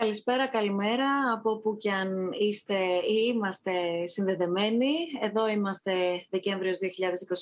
[0.00, 3.72] Καλησπέρα, καλημέρα από όπου και αν είστε ή είμαστε
[4.06, 4.92] συνδεδεμένοι.
[5.20, 5.92] Εδώ είμαστε
[6.30, 6.78] Δεκέμβριος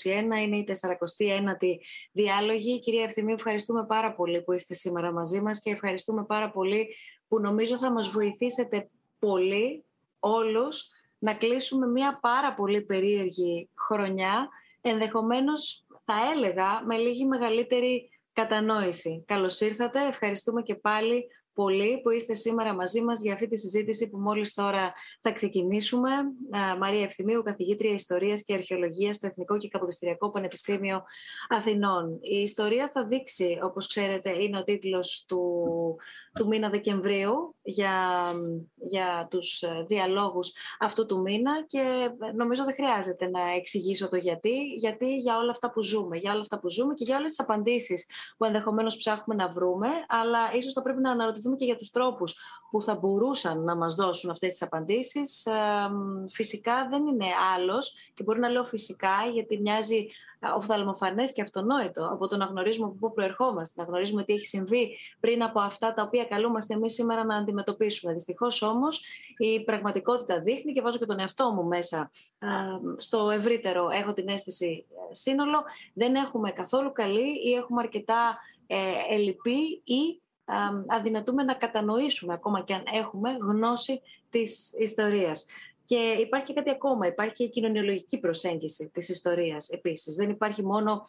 [0.04, 1.74] 2021, είναι η 49η
[2.12, 2.80] διάλογη.
[2.80, 6.94] Κυρία Ευθυμή, ευχαριστούμε πάρα πολύ που είστε σήμερα μαζί μας και ευχαριστούμε πάρα πολύ
[7.28, 9.84] που νομίζω θα μας βοηθήσετε πολύ
[10.18, 10.86] όλους
[11.18, 14.48] να κλείσουμε μια πάρα πολύ περίεργη χρονιά,
[14.80, 19.24] ενδεχομένως θα έλεγα με λίγη μεγαλύτερη κατανόηση.
[19.26, 21.26] Καλώς ήρθατε, ευχαριστούμε και πάλι
[21.58, 26.10] πολύ που είστε σήμερα μαζί μας για αυτή τη συζήτηση που μόλις τώρα θα ξεκινήσουμε.
[26.78, 31.02] Μαρία Ευθυμίου, καθηγήτρια Ιστορίας και Αρχαιολογίας στο Εθνικό και Καποδιστριακό Πανεπιστήμιο
[31.48, 32.18] Αθηνών.
[32.20, 35.40] Η ιστορία θα δείξει, όπως ξέρετε, είναι ο τίτλος του,
[36.34, 37.92] του μήνα Δεκεμβρίου για,
[38.74, 45.16] για τους διαλόγους αυτού του μήνα και νομίζω δεν χρειάζεται να εξηγήσω το γιατί, γιατί
[45.16, 48.06] για όλα αυτά που ζούμε, για όλα αυτά που ζούμε και για όλες τις απαντήσεις
[48.36, 52.36] που ενδεχομένως ψάχνουμε να βρούμε, αλλά ίσως θα πρέπει να αναρωτηθούμε και για τους τρόπους
[52.70, 55.48] που θα μπορούσαν να μας δώσουν αυτές τις απαντήσεις.
[56.30, 60.06] Φυσικά δεν είναι άλλος και μπορεί να λέω φυσικά γιατί μοιάζει
[60.56, 64.96] οφθαλμοφανές και αυτονόητο από το να γνωρίζουμε από πού προερχόμαστε, να γνωρίζουμε τι έχει συμβεί
[65.20, 68.12] πριν από αυτά τα οποία καλούμαστε εμείς σήμερα να αντιμετωπίσουμε.
[68.12, 69.00] Δυστυχώς όμως
[69.36, 72.10] η πραγματικότητα δείχνει και βάζω και τον εαυτό μου μέσα
[72.96, 75.62] στο ευρύτερο, έχω την αίσθηση ε, σύνολο,
[75.94, 78.76] δεν έχουμε καθόλου καλή ή έχουμε αρκετά ε,
[79.14, 80.20] ελλειπή ή
[80.86, 85.46] αδυνατούμε να κατανοήσουμε ακόμα και αν έχουμε γνώση της ιστορίας.
[85.84, 90.14] Και υπάρχει κάτι ακόμα, υπάρχει η κοινωνιολογική προσέγγιση της ιστορίας επίσης.
[90.14, 91.02] Δεν υπάρχει μόνο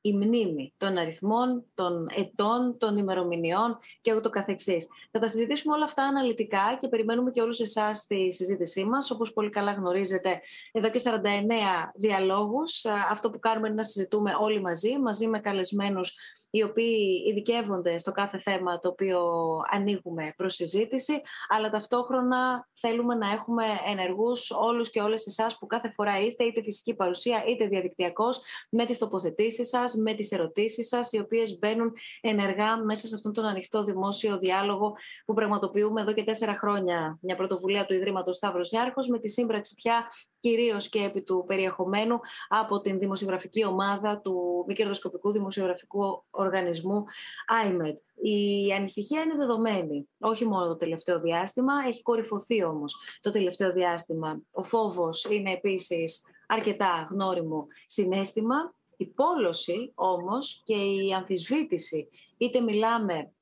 [0.00, 4.88] η μνήμη των αριθμών, των ετών, των ημερομηνιών και ούτω καθεξής.
[5.10, 9.10] Θα τα συζητήσουμε όλα αυτά αναλυτικά και περιμένουμε και όλους εσάς στη συζήτησή μας.
[9.10, 10.40] Όπως πολύ καλά γνωρίζετε,
[10.72, 12.84] εδώ και 49 διαλόγους.
[13.10, 16.16] Αυτό που κάνουμε είναι να συζητούμε όλοι μαζί, μαζί με καλεσμένους
[16.50, 19.20] οι οποίοι ειδικεύονται στο κάθε θέμα το οποίο
[19.70, 25.92] ανοίγουμε προς συζήτηση, αλλά ταυτόχρονα θέλουμε να έχουμε ενεργούς όλους και όλες εσάς που κάθε
[25.94, 31.12] φορά είστε, είτε φυσική παρουσία είτε διαδικτυακός, με τις τοποθετήσεις σας, με τις ερωτήσεις σας,
[31.12, 34.94] οι οποίες μπαίνουν ενεργά μέσα σε αυτόν τον ανοιχτό δημόσιο διάλογο
[35.24, 37.18] που πραγματοποιούμε εδώ και τέσσερα χρόνια.
[37.20, 42.20] Μια πρωτοβουλία του Ιδρύματος Σταύρος Νιάρχος με τη σύμπραξη πια κυρίως και επί του περιεχομένου
[42.48, 47.04] από την δημοσιογραφική ομάδα του μη κερδοσκοπικού δημοσιογραφικού οργανισμού
[47.66, 47.96] IMED.
[48.22, 54.42] Η ανησυχία είναι δεδομένη, όχι μόνο το τελευταίο διάστημα, έχει κορυφωθεί όμως το τελευταίο διάστημα.
[54.50, 58.74] Ο φόβος είναι επίσης αρκετά γνώριμο συνέστημα.
[58.96, 63.32] Η πόλωση όμως και η αμφισβήτηση, είτε μιλάμε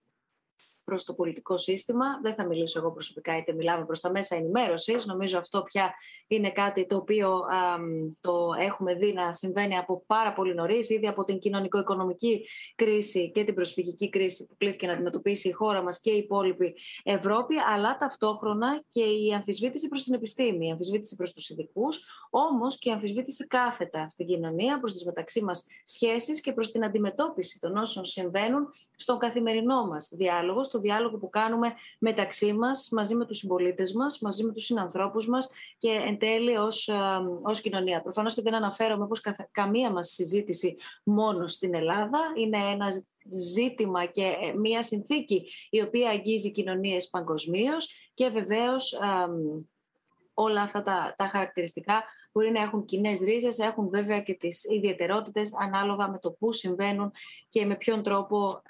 [0.89, 2.05] προς το πολιτικό σύστημα.
[2.23, 5.07] Δεν θα μιλήσω εγώ προσωπικά, είτε μιλάμε προς τα μέσα ενημέρωσης.
[5.07, 5.95] Νομίζω αυτό πια
[6.27, 7.77] είναι κάτι το οποίο α,
[8.21, 12.45] το έχουμε δει να συμβαίνει από πάρα πολύ νωρίς, ήδη από την κοινωνικο-οικονομική
[12.75, 16.75] κρίση και την προσφυγική κρίση που κλείθηκε να αντιμετωπίσει η χώρα μας και η υπόλοιπη
[17.03, 22.01] Ευρώπη, αλλά ταυτόχρονα και η αμφισβήτηση προς την επιστήμη, η αμφισβήτηση προς τους ειδικούς,
[22.31, 26.85] όμως και η αμφισβήτηση κάθετα στην κοινωνία, προς τις μεταξύ μας σχέσεις και προς την
[26.85, 33.15] αντιμετώπιση των όσων συμβαίνουν στον καθημερινό μας διάλογο, στο διάλογο που κάνουμε μεταξύ μας, μαζί
[33.15, 36.91] με τους συμπολίτες μας, μαζί με τους συνανθρώπους μας και εν τέλει ως,
[37.43, 38.03] ως κοινωνία.
[38.03, 42.19] Προφανώς και δεν αναφέρομαι πως καμία μας συζήτηση μόνο στην Ελλάδα.
[42.37, 42.87] Είναι ένα
[43.53, 48.99] ζήτημα και ε, μία συνθήκη η οποία αγγίζει κοινωνίες παγκοσμίως και βεβαίως
[50.35, 55.55] όλα αυτά τα, τα χαρακτηριστικά μπορεί να έχουν κοινές ρίζες, έχουν βέβαια και τις ιδιαιτερότητες
[55.61, 57.13] ανάλογα με το πού συμβαίνουν
[57.49, 58.63] και με ποιον τρόπο α,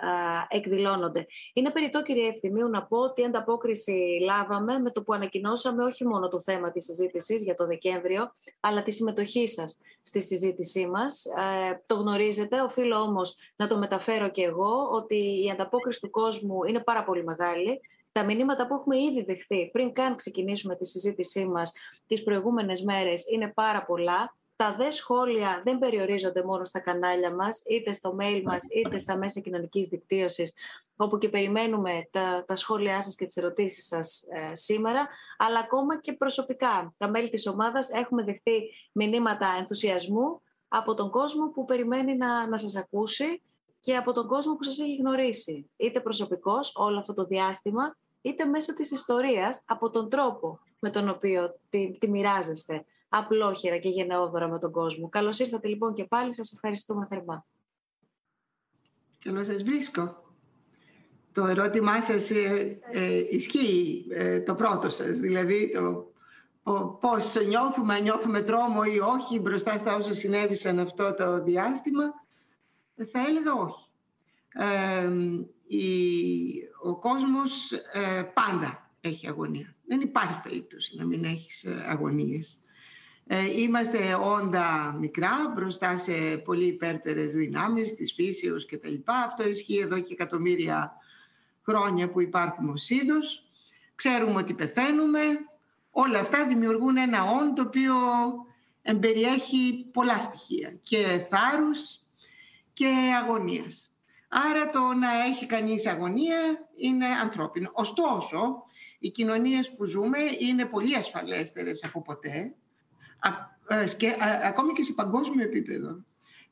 [0.49, 1.27] εκδηλώνονται.
[1.53, 6.29] Είναι περιττό, κύριε Ευθυμίου, να πω ότι ανταπόκριση λάβαμε με το που ανακοινώσαμε όχι μόνο
[6.29, 11.25] το θέμα της συζήτησης για το Δεκέμβριο, αλλά τη συμμετοχή σας στη συζήτησή μας.
[11.25, 16.65] Ε, το γνωρίζετε, οφείλω όμως να το μεταφέρω και εγώ ότι η ανταπόκριση του κόσμου
[16.65, 17.81] είναι πάρα πολύ μεγάλη.
[18.19, 21.73] Τα μηνύματα που έχουμε ήδη δεχθεί πριν καν ξεκινήσουμε τη συζήτησή μας
[22.07, 24.37] τις προηγούμενες μέρες είναι πάρα πολλά.
[24.57, 29.17] Τα δε σχόλια δεν περιορίζονται μόνο στα κανάλια μας, είτε στο mail μας, είτε στα
[29.17, 30.55] μέσα κοινωνικής δικτύωσης,
[30.97, 35.09] όπου και περιμένουμε τα, τα σχόλιά σας και τις ερωτήσεις σας ε, σήμερα,
[35.39, 36.95] αλλά ακόμα και προσωπικά.
[36.97, 42.57] Τα μέλη της ομάδας έχουμε δεχθεί μηνύματα ενθουσιασμού από τον κόσμο που περιμένει να, να
[42.57, 43.43] σας ακούσει
[43.81, 48.45] και από τον κόσμο που σας έχει γνωρίσει, είτε προσωπικός όλο αυτό το διάστημα, είτε
[48.45, 54.49] μέσω της ιστορίας από τον τρόπο με τον οποίο τη, τη μοιράζεστε απλόχερα και γενναιόδωρα
[54.49, 55.09] με τον κόσμο.
[55.09, 57.47] Καλώς ήρθατε λοιπόν και πάλι, σας ευχαριστούμε θερμά.
[59.25, 60.27] Καλώς σας βρίσκω.
[61.33, 65.71] Το ερώτημά σας ε, ε, ισχύει ε, το πρώτο σας, δηλαδή
[66.63, 72.03] το πώς νιώθουμε, νιώθουμε τρόμο ή όχι μπροστά στα όσα συνέβησαν αυτό το διάστημα,
[73.13, 73.89] θα έλεγα όχι.
[75.67, 79.75] η ο κόσμος ε, πάντα έχει αγωνία.
[79.87, 82.61] Δεν υπάρχει περίπτωση να μην έχεις ε, αγωνίες.
[83.27, 86.13] Ε, είμαστε όντα μικρά μπροστά σε
[86.45, 89.15] πολύ υπέρτερες δυνάμεις της φύσεως και τα λοιπά.
[89.15, 90.93] Αυτό ισχύει εδώ και εκατομμύρια
[91.63, 93.51] χρόνια που υπάρχουμε ως είδος.
[93.95, 95.21] Ξέρουμε ότι πεθαίνουμε.
[95.91, 97.95] Όλα αυτά δημιουργούν ένα όν το οποίο
[98.83, 102.01] εμπεριέχει πολλά στοιχεία και θάρρους
[102.73, 102.89] και
[103.23, 103.91] αγωνίας.
[104.29, 107.71] Άρα το να έχει κανείς αγωνία είναι ανθρώπινο.
[107.73, 108.63] Ωστόσο,
[108.99, 112.55] οι κοινωνίες που ζούμε είναι πολύ ασφαλέστερες από ποτέ,
[113.97, 116.05] και, ακόμη και σε παγκόσμιο επίπεδο.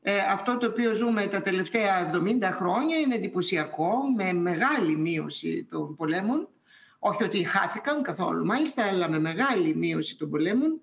[0.02, 5.96] Ε, αυτό το οποίο ζούμε τα τελευταία 70 χρόνια είναι εντυπωσιακό, με μεγάλη μείωση των
[5.96, 6.48] πολέμων.
[6.98, 10.80] Όχι ότι χάθηκαν καθόλου μάλιστα, αλλά με μεγάλη μείωση των πολέμων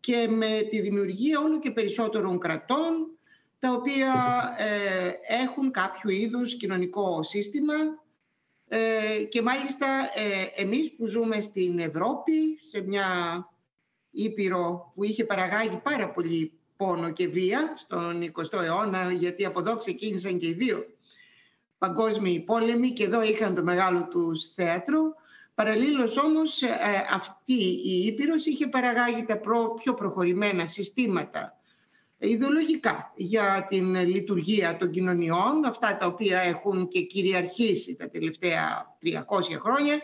[0.00, 3.18] και με τη δημιουργία όλο και περισσότερων κρατών
[3.60, 4.12] τα οποία
[4.58, 5.10] ε,
[5.42, 7.74] έχουν κάποιο είδους κοινωνικό σύστημα
[8.68, 13.06] ε, και μάλιστα ε, εμείς που ζούμε στην Ευρώπη, σε μια
[14.10, 19.76] Ήπειρο που είχε παραγάγει πάρα πολύ πόνο και βία στον 20ο αιώνα, γιατί από εδώ
[19.76, 20.84] ξεκίνησαν και οι δύο
[21.78, 25.14] παγκόσμιοι πόλεμοι και εδώ είχαν το μεγάλο τους θέατρο.
[25.54, 26.62] Παραλλήλως όμως
[27.14, 29.40] αυτή η Ήπειρος είχε παραγάγει τα
[29.82, 31.59] πιο προχωρημένα συστήματα
[32.28, 39.58] ιδεολογικά για την λειτουργία των κοινωνιών, αυτά τα οποία έχουν και κυριαρχήσει τα τελευταία 300
[39.58, 40.00] χρόνια.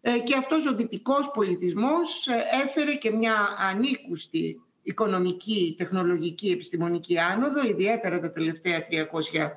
[0.00, 7.66] Ε, και αυτός ο δυτικός πολιτισμός ε, έφερε και μια ανήκουστη οικονομική, τεχνολογική, επιστημονική άνοδο,
[7.68, 9.48] ιδιαίτερα τα τελευταία 300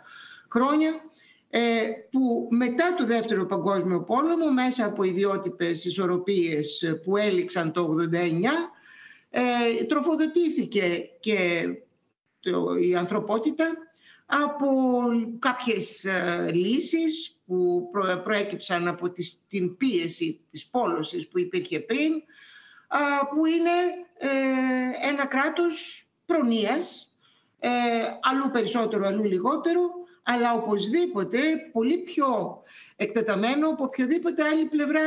[0.50, 0.92] χρόνια,
[1.50, 1.60] ε,
[2.12, 8.72] που μετά το Δεύτερο Παγκόσμιο Πόλεμο, μέσα από ιδιότυπες ισορροπίες που έληξαν το 89,
[9.88, 11.66] τροφοδοτήθηκε και
[12.82, 13.78] η ανθρωπότητα
[14.26, 14.68] από
[15.40, 17.90] κάποιες ε, λύσεις που
[18.24, 19.14] προέκυψαν από
[19.48, 22.12] την πίεση της πόλωσης που υπήρχε πριν,
[23.34, 23.72] που είναι
[24.18, 27.18] ε, ένα κράτος προνοίας,
[27.60, 27.70] ε,
[28.22, 29.82] αλλού περισσότερο, αλλού λιγότερο,
[30.24, 31.40] αλλά οπωσδήποτε
[31.72, 32.64] πολύ πιο
[32.96, 35.02] εκτεταμένο από οποιοδήποτε άλλη πλευρά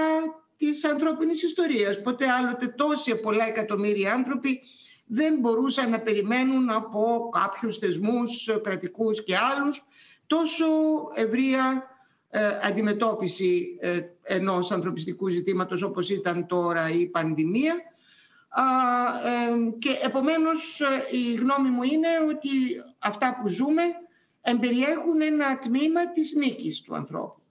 [0.57, 2.03] της ανθρώπινης ιστορίας.
[2.03, 4.61] Ποτέ άλλοτε τόσοι πολλά εκατομμύρια άνθρωποι
[5.05, 9.85] δεν μπορούσαν να περιμένουν από κάποιους θεσμούς κρατικούς και άλλους
[10.27, 10.67] τόσο
[11.15, 11.89] ευρεία
[12.37, 17.75] ε, αντιμετώπιση ε, ενός ανθρωπιστικού ζητήματος όπως ήταν τώρα η πανδημία
[19.25, 20.81] ε, και επομένως
[21.11, 22.49] η γνώμη μου είναι ότι
[22.99, 23.83] αυτά που ζούμε
[24.41, 27.43] εμπεριέχουν ένα τμήμα της νίκης του ανθρώπου.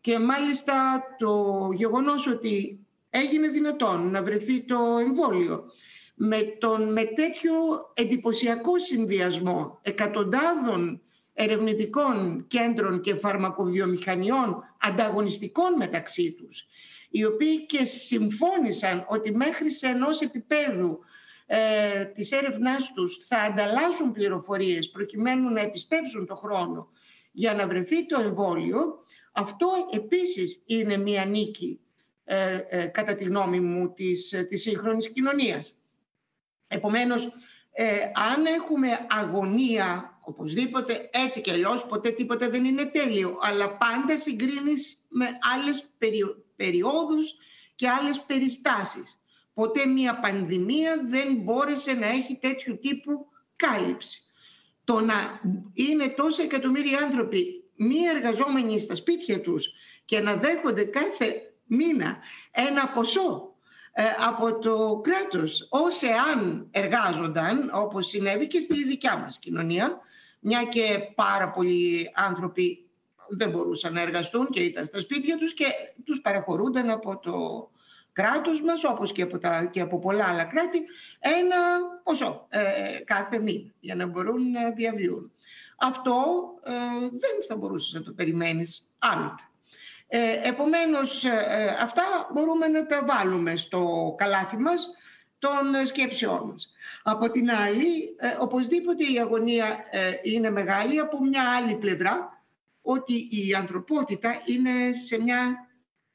[0.00, 5.64] Και μάλιστα το γεγονός ότι έγινε δυνατόν να βρεθεί το εμβόλιο
[6.14, 7.52] με, τον, με τέτοιο
[7.94, 11.02] εντυπωσιακό συνδυασμό εκατοντάδων
[11.34, 16.66] ερευνητικών κέντρων και φαρμακοβιομηχανιών ανταγωνιστικών μεταξύ τους,
[17.10, 20.98] οι οποίοι και συμφώνησαν ότι μέχρι σε ενός επίπεδου
[21.46, 26.90] ε, της έρευνάς τους θα ανταλλάσσουν πληροφορίες προκειμένου να επισπεύσουν το χρόνο
[27.32, 31.80] για να βρεθεί το εμβόλιο, αυτό επίσης είναι μια νίκη,
[32.24, 35.76] ε, ε, κατά τη γνώμη μου, της, της σύγχρονης κοινωνίας.
[36.72, 37.32] Επομένως,
[37.72, 37.84] ε,
[38.32, 45.04] αν έχουμε αγωνία, οπωσδήποτε έτσι και αλλιώς ποτέ τίποτα δεν είναι τέλειο, αλλά πάντα συγκρίνεις
[45.08, 47.34] με άλλες περιο, περιόδους
[47.74, 49.20] και άλλες περιστάσεις.
[49.54, 54.20] Ποτέ μια πανδημία δεν μπόρεσε να έχει τέτοιου τύπου κάλυψη.
[54.84, 55.40] Το να
[55.72, 59.68] είναι τόσοι εκατομμύρια άνθρωποι μη εργαζόμενοι στα σπίτια τους
[60.04, 62.18] και να δέχονται κάθε μήνα
[62.50, 63.51] ένα ποσό ε,
[64.28, 70.00] από το κράτος ως εάν εργάζονταν όπως συνέβη και στη δικιά μας κοινωνία
[70.40, 72.86] μια και πάρα πολλοί άνθρωποι
[73.28, 75.64] δεν μπορούσαν να εργαστούν και ήταν στα σπίτια τους και
[76.04, 77.70] τους παραχωρούνταν από το
[78.12, 80.78] κράτος μας όπως και από, τα, και από πολλά άλλα κράτη
[81.18, 81.56] ένα
[82.02, 82.60] ποσό ε,
[83.04, 85.32] κάθε μήνα για να μπορούν να διαβιούν.
[85.78, 89.42] Αυτό ε, δεν θα μπορούσες να το περιμένεις άλλοτε.
[90.14, 92.02] Ε, επομένως, ε, ε, αυτά
[92.32, 94.90] μπορούμε να τα βάλουμε στο καλάθι μας
[95.38, 96.72] των σκέψεών μας.
[97.02, 99.76] Από την άλλη, οπωσδήποτε η αγωνία
[100.22, 102.44] είναι μεγάλη από μια άλλη πλευρά,
[102.82, 105.68] ότι η ανθρωπότητα είναι σε μια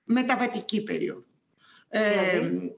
[0.04, 1.26] μεταβατική περίοδο.
[1.90, 2.76] Δηλαδή;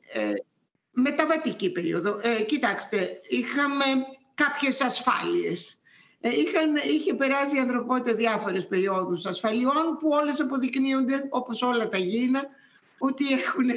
[0.92, 2.20] μεταβατική περίοδο.
[2.46, 3.84] κοιτάξτε, είχαμε
[4.34, 5.79] κάποιες ασφάλειες ε,
[6.22, 12.44] είχαν, είχε περάσει η ανθρωπότητα διάφορες περιόδους ασφαλιών που όλες αποδεικνύονται όπως όλα τα γίνα
[12.98, 13.70] ότι έχουν,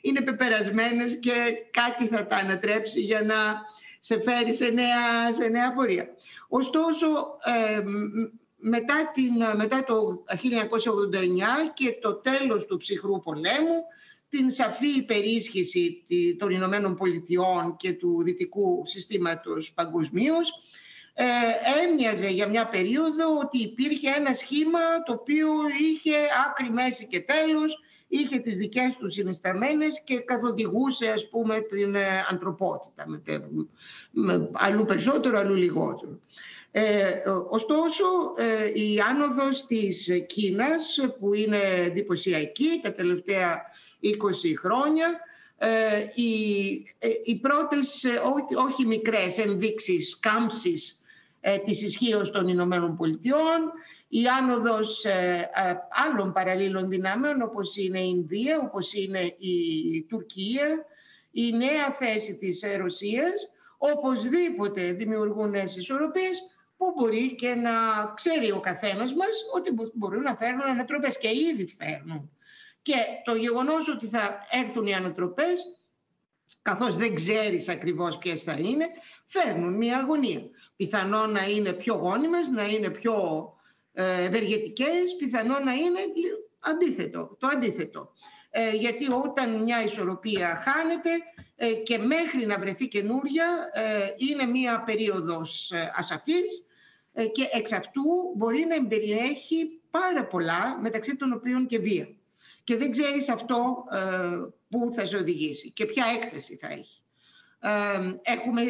[0.00, 1.32] είναι πεπερασμένες και
[1.70, 3.34] κάτι θα τα ανατρέψει για να
[4.00, 6.08] σε φέρει σε νέα, σε νέα πορεία.
[6.48, 7.06] Ωστόσο,
[8.56, 13.82] μετά, την, μετά το 1989 και το τέλος του ψυχρού πολέμου,
[14.28, 16.02] την σαφή υπερίσχυση
[16.38, 20.50] των Ηνωμένων Πολιτειών και του δυτικού συστήματος παγκοσμίως.
[21.20, 21.24] Ε,
[21.84, 25.48] έμοιαζε για μια περίοδο ότι υπήρχε ένα σχήμα το οποίο
[25.90, 26.14] είχε
[26.48, 32.24] άκρη, μέση και τέλος, είχε τις δικές του συνισταμένες και καθοδηγούσε ας πούμε την ε,
[32.30, 33.22] ανθρωπότητα, με,
[34.10, 36.18] με, αλλού περισσότερο, αλλού λιγότερο.
[36.70, 38.04] Ε, ωστόσο,
[38.36, 43.62] ε, η άνοδος της Κίνας που είναι εντυπωσιακή τα τελευταία
[44.02, 44.08] 20
[44.58, 45.20] χρόνια
[45.60, 46.32] ε, οι,
[46.98, 48.04] ε, οι πρώτες
[48.68, 50.18] όχι μικρές ενδείξεις
[51.40, 53.72] κάμψης της ισχύως των Ηνωμένων Πολιτειών
[54.08, 55.04] η άνοδος
[56.06, 60.84] άλλων παραλλήλων δυνάμεων όπως είναι η Ινδία, όπως είναι η Τουρκία
[61.30, 66.42] η νέα θέση της Ρωσίας οπωσδήποτε δημιουργούν νέες ισορροπίες
[66.76, 67.70] που μπορεί και να
[68.14, 72.30] ξέρει ο καθένας μας ότι μπορούν να φέρνουν ανατροπές και ήδη φέρνουν.
[72.82, 75.80] Και το γεγονός ότι θα έρθουν οι ανατροπές,
[76.62, 78.86] καθώς δεν ξέρεις ακριβώς ποιες θα είναι,
[79.26, 80.40] φέρνουν μια αγωνία.
[80.78, 83.16] Πιθανό να είναι πιο γόνιμες, να είναι πιο
[83.92, 85.98] ε, ευεργετικές, πιθανό να είναι
[86.58, 88.12] αντίθετο, το αντίθετο.
[88.50, 91.10] Ε, γιατί όταν μια ισορροπία χάνεται
[91.56, 96.64] ε, και μέχρι να βρεθεί καινούρια ε, είναι μια περίοδος ασαφής
[97.12, 98.02] ε, και εξ αυτού
[98.36, 102.08] μπορεί να εμπεριέχει πάρα πολλά, μεταξύ των οποίων και βία.
[102.64, 103.98] Και δεν ξέρεις αυτό ε,
[104.68, 107.02] που θα σε οδηγήσει και ποια έκθεση θα έχει.
[107.60, 107.70] Ε,
[108.22, 108.62] έχουμε,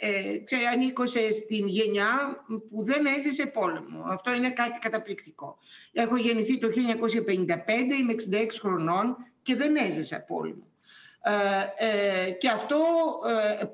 [0.00, 4.04] ε, ξέρω, ανήκω στην γενιά που δεν έζησε πόλεμο.
[4.06, 5.58] Αυτό είναι κάτι καταπληκτικό.
[5.92, 10.66] Έχω γεννηθεί το 1955, είμαι 66 χρονών και δεν έζησα πόλεμο.
[12.38, 12.78] και αυτό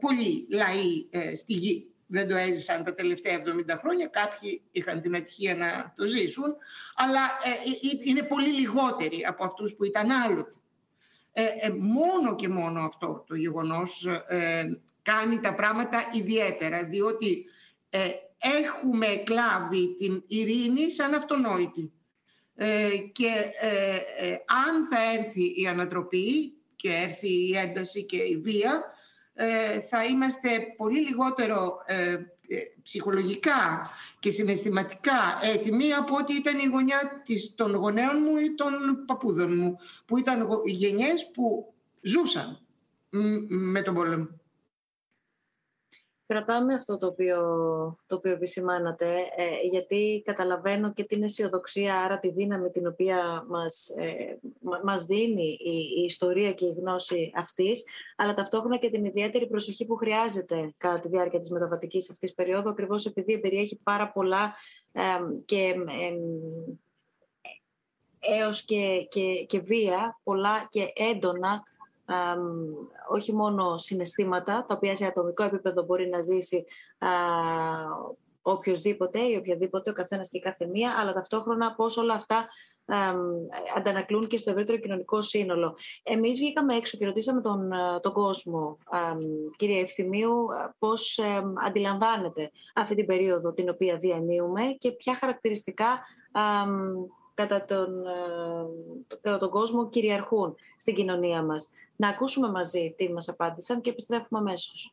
[0.00, 4.06] πολλοί λαοί στη γη δεν το έζησαν τα τελευταία 70 χρόνια.
[4.06, 6.56] Κάποιοι είχαν την ατυχία να το ζήσουν,
[6.94, 10.52] αλλά ε, ε, ε, είναι πολύ λιγότεροι από αυτούς που ήταν άλλοτε.
[11.78, 14.06] Μόνο και μόνο αυτό το γεγονός
[15.02, 17.44] κάνει τα πράγματα ιδιαίτερα, διότι
[18.62, 21.92] έχουμε κλάβει την ειρήνη σαν αυτονόητη.
[23.12, 23.30] και
[24.66, 28.84] αν θα έρθει η ανατροπή και έρθει η ένταση και η βία,
[29.40, 32.18] ε, θα είμαστε πολύ λιγότερο ε, ε,
[32.82, 38.72] ψυχολογικά και συναισθηματικά έτοιμοι από ότι ήταν η γωνιά της, των γονέων μου ή των
[39.06, 39.76] παππούδων μου,
[40.06, 42.60] που ήταν οι γενιές που ζούσαν
[43.48, 44.28] με τον πόλεμο.
[46.28, 47.38] Κρατάμε αυτό το οποίο,
[48.06, 49.06] το οποίο επισημάνατε,
[49.36, 54.38] ε, γιατί καταλαβαίνω και την αισιοδοξία, άρα τη δύναμη την οποία μας, ε,
[54.84, 55.58] μας δίνει
[55.98, 57.84] η, ιστορία και η γνώση αυτής,
[58.16, 62.68] αλλά ταυτόχρονα και την ιδιαίτερη προσοχή που χρειάζεται κατά τη διάρκεια της μεταβατικής αυτής περίοδου,
[62.68, 64.54] ακριβώς επειδή περιέχει πάρα πολλά
[64.92, 65.02] ε,
[65.44, 65.74] και
[68.20, 71.62] έως και, και, και βία, πολλά και έντονα
[73.08, 76.64] όχι μόνο συναισθήματα, τα οποία σε ατομικό επίπεδο μπορεί να ζήσει
[76.98, 77.08] α,
[78.42, 82.48] οποιοδήποτε ή οποιαδήποτε, ο καθένας και η κάθε μία, αλλά ταυτόχρονα πώς όλα αυτά
[83.76, 85.76] αντανακλούν και στο ευρύτερο κοινωνικό σύνολο.
[86.02, 88.78] Εμείς βγήκαμε έξω και ρωτήσαμε τον, τον κόσμο,
[89.56, 90.46] κύριε Ευθυμίου,
[90.78, 91.18] πώς
[91.66, 96.00] αντιλαμβάνεται αυτή την περίοδο την οποία διανύουμε και ποια χαρακτηριστικά
[97.34, 97.88] κατά τον,
[99.20, 101.68] κατά τον κόσμο κυριαρχούν στην κοινωνία μας
[102.00, 104.92] να ακούσουμε μαζί τι μας απάντησαν και επιστρέφουμε αμέσως.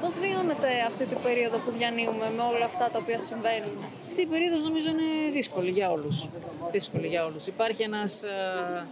[0.00, 4.26] Πώς βιώνετε αυτή την περίοδο που διανύουμε με όλα αυτά τα οποία συμβαίνουν; Αυτή η
[4.26, 6.28] περίοδος νομίζω είναι δύσκολη για όλους.
[6.72, 7.46] Δύσκολη για όλους.
[7.46, 8.86] Υπάρχει ένας, ε,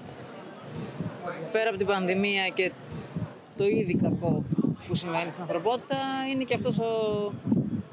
[1.52, 2.72] πέρα από την πανδημία και
[3.56, 4.44] το ήδη κακό
[4.88, 5.96] που συμβαίνει στην ανθρωπότητα,
[6.32, 6.92] είναι και αυτός ο,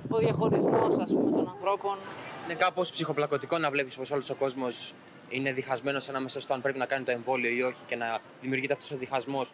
[0.09, 1.97] ο διαχωρισμός ας πούμε, των ανθρώπων.
[2.45, 4.93] Είναι κάπως ψυχοπλακωτικό να βλέπεις πως όλος ο κόσμος
[5.33, 8.73] είναι διχασμένος ανάμεσα στο αν πρέπει να κάνει το εμβόλιο ή όχι και να δημιουργείται
[8.73, 9.53] αυτός ο διχασμός.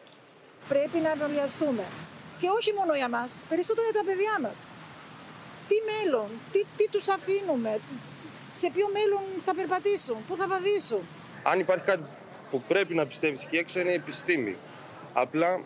[0.68, 1.84] Πρέπει να εμβολιαστούμε.
[2.40, 4.70] Και όχι μόνο για μας, περισσότερο για τα παιδιά μας.
[5.68, 7.80] Τι μέλλον, τι, τι τους αφήνουμε,
[8.52, 11.02] σε ποιο μέλλον θα περπατήσουν, πού θα βαδίσουν.
[11.44, 12.04] Αν υπάρχει κάτι
[12.52, 14.56] που πρέπει να πιστεύεις εκεί έξω είναι η επιστήμη.
[15.14, 15.64] Απλά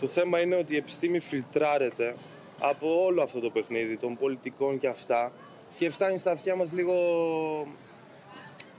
[0.00, 2.14] το θέμα είναι ότι η επιστήμη φιλτράρεται
[2.60, 5.32] από όλο αυτό το παιχνίδι των πολιτικών και αυτά
[5.76, 6.94] και φτάνει στα αυτιά μας λίγο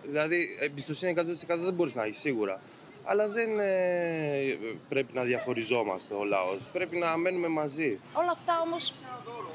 [0.07, 2.59] Δηλαδή, εμπιστοσύνη 100% δεν μπορείς να έχεις σίγουρα.
[3.03, 4.57] Αλλά δεν ε,
[4.89, 6.59] πρέπει να διαχωριζόμαστε ο λαός.
[6.73, 7.99] Πρέπει να μένουμε μαζί.
[8.13, 8.93] Όλα αυτά όμως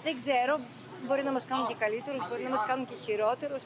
[0.05, 0.61] δεν ξέρω.
[1.07, 3.63] Μπορεί να μας κάνουν και καλύτερους, μπορεί να μας κάνουν και χειρότερους.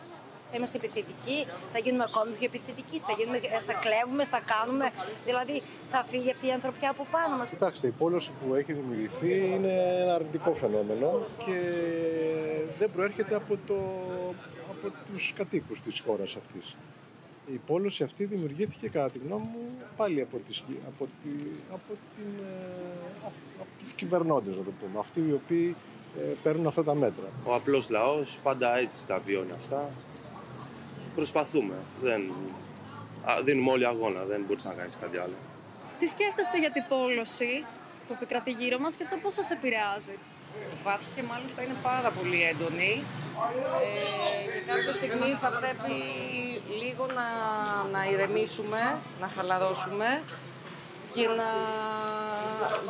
[0.50, 1.38] Θα είμαστε επιθετικοί,
[1.72, 3.38] θα γίνουμε ακόμη πιο επιθετικοί, θα, γίνουμε,
[3.68, 4.86] θα κλέβουμε, θα κάνουμε.
[5.24, 5.56] Δηλαδή
[5.92, 7.50] θα φύγει αυτή η ανθρωπιά από πάνω μας.
[7.50, 9.72] Κοιτάξτε, η πόλωση που έχει δημιουργηθεί είναι
[10.02, 11.08] ένα αρνητικό φαινόμενο
[11.44, 11.58] και
[12.78, 13.78] δεν προέρχεται από, το,
[14.72, 16.76] από τους κατοίκους της χώρας αυτής.
[17.52, 21.30] Η πόλωση αυτή δημιουργήθηκε κατά τη γνώμη μου πάλι από, τις, από, τη,
[21.72, 23.26] από, την, ε,
[23.60, 25.76] από τους κυβερνώντες, να το πούμε, αυτοί οι οποίοι
[26.18, 27.28] ε, παίρνουν αυτά τα μέτρα.
[27.44, 29.90] Ο απλός λαός πάντα έτσι τα βιώνει αυτά.
[31.16, 31.75] Προσπαθούμε.
[32.02, 32.32] Δεν...
[33.44, 35.37] Δίνουμε όλοι αγώνα, δεν μπορείς να κάνεις κάτι άλλο.
[35.99, 37.64] Τι σκέφτεστε για την πόλωση
[38.06, 40.16] που επικρατεί γύρω μας και αυτό πώς σας επηρεάζει;
[40.80, 42.92] Υπάρχει και μάλιστα είναι πάρα πολύ έντονη.
[43.82, 45.94] Ε, και κάποια στιγμή θα πρέπει
[46.82, 47.26] λίγο να,
[47.94, 50.23] να ηρεμήσουμε, να χαλαρώσουμε
[51.14, 51.49] και να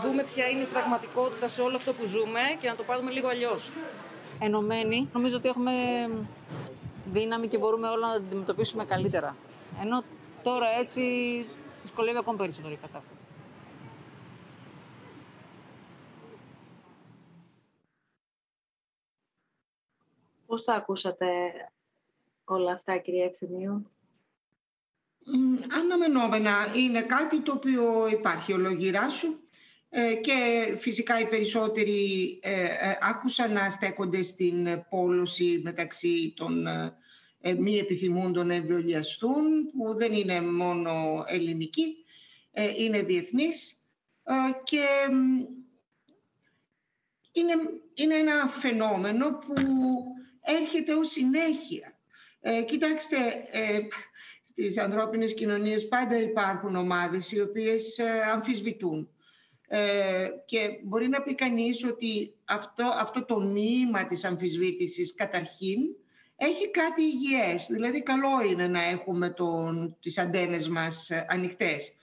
[0.02, 3.28] δούμε ποια είναι η πραγματικότητα σε όλο αυτό που ζούμε και να το πάρουμε λίγο
[3.28, 3.71] αλλιώς.
[4.38, 5.73] Ενωμένοι, νομίζω ότι έχουμε
[7.12, 9.36] δύναμη και μπορούμε όλα να την αντιμετωπίσουμε καλύτερα.
[9.80, 10.02] Ενώ
[10.42, 11.02] τώρα έτσι
[11.80, 13.25] δυσκολεύει ακόμα περισσότερο η κατάσταση.
[20.46, 21.26] Πώς τα ακούσατε
[22.44, 23.90] όλα αυτά, κυρία Ευθυμίου;
[25.80, 29.46] Αναμενόμενα είναι κάτι το οποίο υπάρχει ολογυρά σου; ε,
[30.21, 36.66] και φυσικά οι περισσότεροι ε, ε, άκουσαν να στέκονται στην πόλωση μεταξύ των
[37.59, 42.05] μη επιθυμούντων να εμβολιαστούν που δεν είναι μόνο ελληνική,
[42.76, 43.81] είναι διεθνής
[44.64, 44.85] και
[47.33, 47.52] είναι,
[47.95, 49.55] είναι ένα φαινόμενο που
[50.40, 51.99] έρχεται ως συνέχεια.
[52.66, 53.16] κοιτάξτε,
[54.45, 57.99] στις ανθρώπινες κοινωνίες πάντα υπάρχουν ομάδες οι οποίες
[58.33, 59.11] αμφισβητούν
[59.68, 65.78] ε, και μπορεί να πει κανείς ότι αυτό, αυτό το νήμα της αμφισβήτησης καταρχήν
[66.37, 67.66] έχει κάτι υγιές.
[67.70, 71.96] Δηλαδή καλό είναι να έχουμε τον, τις αντένες μας ε, ανοιχτές.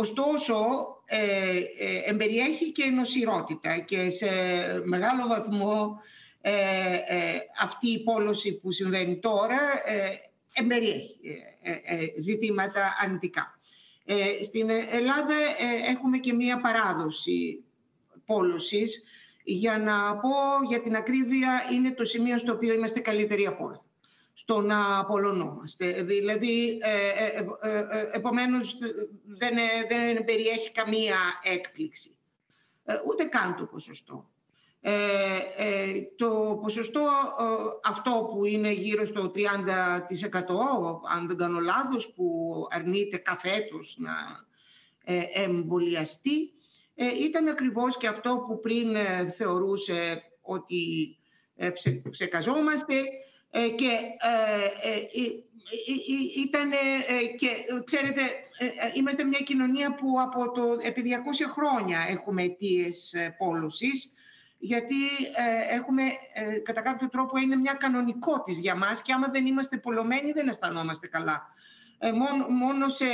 [0.00, 0.56] Ωστόσο,
[1.04, 4.26] ε, ε, εμπεριέχει και νοσηρότητα και σε
[4.84, 6.00] μεγάλο βαθμό
[6.40, 6.52] ε,
[7.60, 9.58] αυτή η πόλωση που συμβαίνει τώρα
[10.52, 11.20] εμπεριέχει
[12.18, 13.57] ζητήματα αρνητικά.
[14.10, 17.64] Ε, στην Ελλάδα ε, έχουμε και μία παράδοση
[18.26, 19.04] πόλωσης.
[19.44, 20.28] Για να πω
[20.68, 23.84] για την ακρίβεια, είναι το σημείο στο οποίο είμαστε καλύτεροι από όλα.
[24.32, 26.02] Στο να απολωνόμαστε.
[26.02, 28.76] Δηλαδή, ε, ε, ε επομένως,
[29.26, 29.56] δεν,
[29.88, 32.16] δεν περιέχει καμία έκπληξη.
[33.06, 34.30] Ούτε καν το ποσοστό.
[34.80, 34.92] Ε,
[35.56, 39.40] ε, το ποσοστό ε, αυτό που είναι γύρω στο 30%
[41.14, 44.12] αν δεν κάνω λάθος που αρνείται καθέτος να
[45.34, 46.52] εμβολιαστεί
[47.20, 48.96] ήταν ακριβώς και αυτό που πριν
[49.36, 51.16] θεωρούσε ότι
[52.10, 52.94] ψεκαζόμαστε
[53.50, 53.98] και
[56.36, 56.70] ήταν
[57.36, 57.48] και
[57.84, 58.20] ξέρετε
[58.94, 64.12] είμαστε μια κοινωνία που από το επί 200 χρόνια έχουμε αιτίες πόλωσης
[64.58, 65.04] γιατί
[65.36, 66.02] ε, έχουμε,
[66.34, 70.48] ε, κατά κάποιο τρόπο είναι μια κανονικότης για μας και άμα δεν είμαστε πολλωμένοι δεν
[70.48, 71.42] αισθανόμαστε καλά.
[71.98, 73.04] Ε, μόνο, μόνο, σε,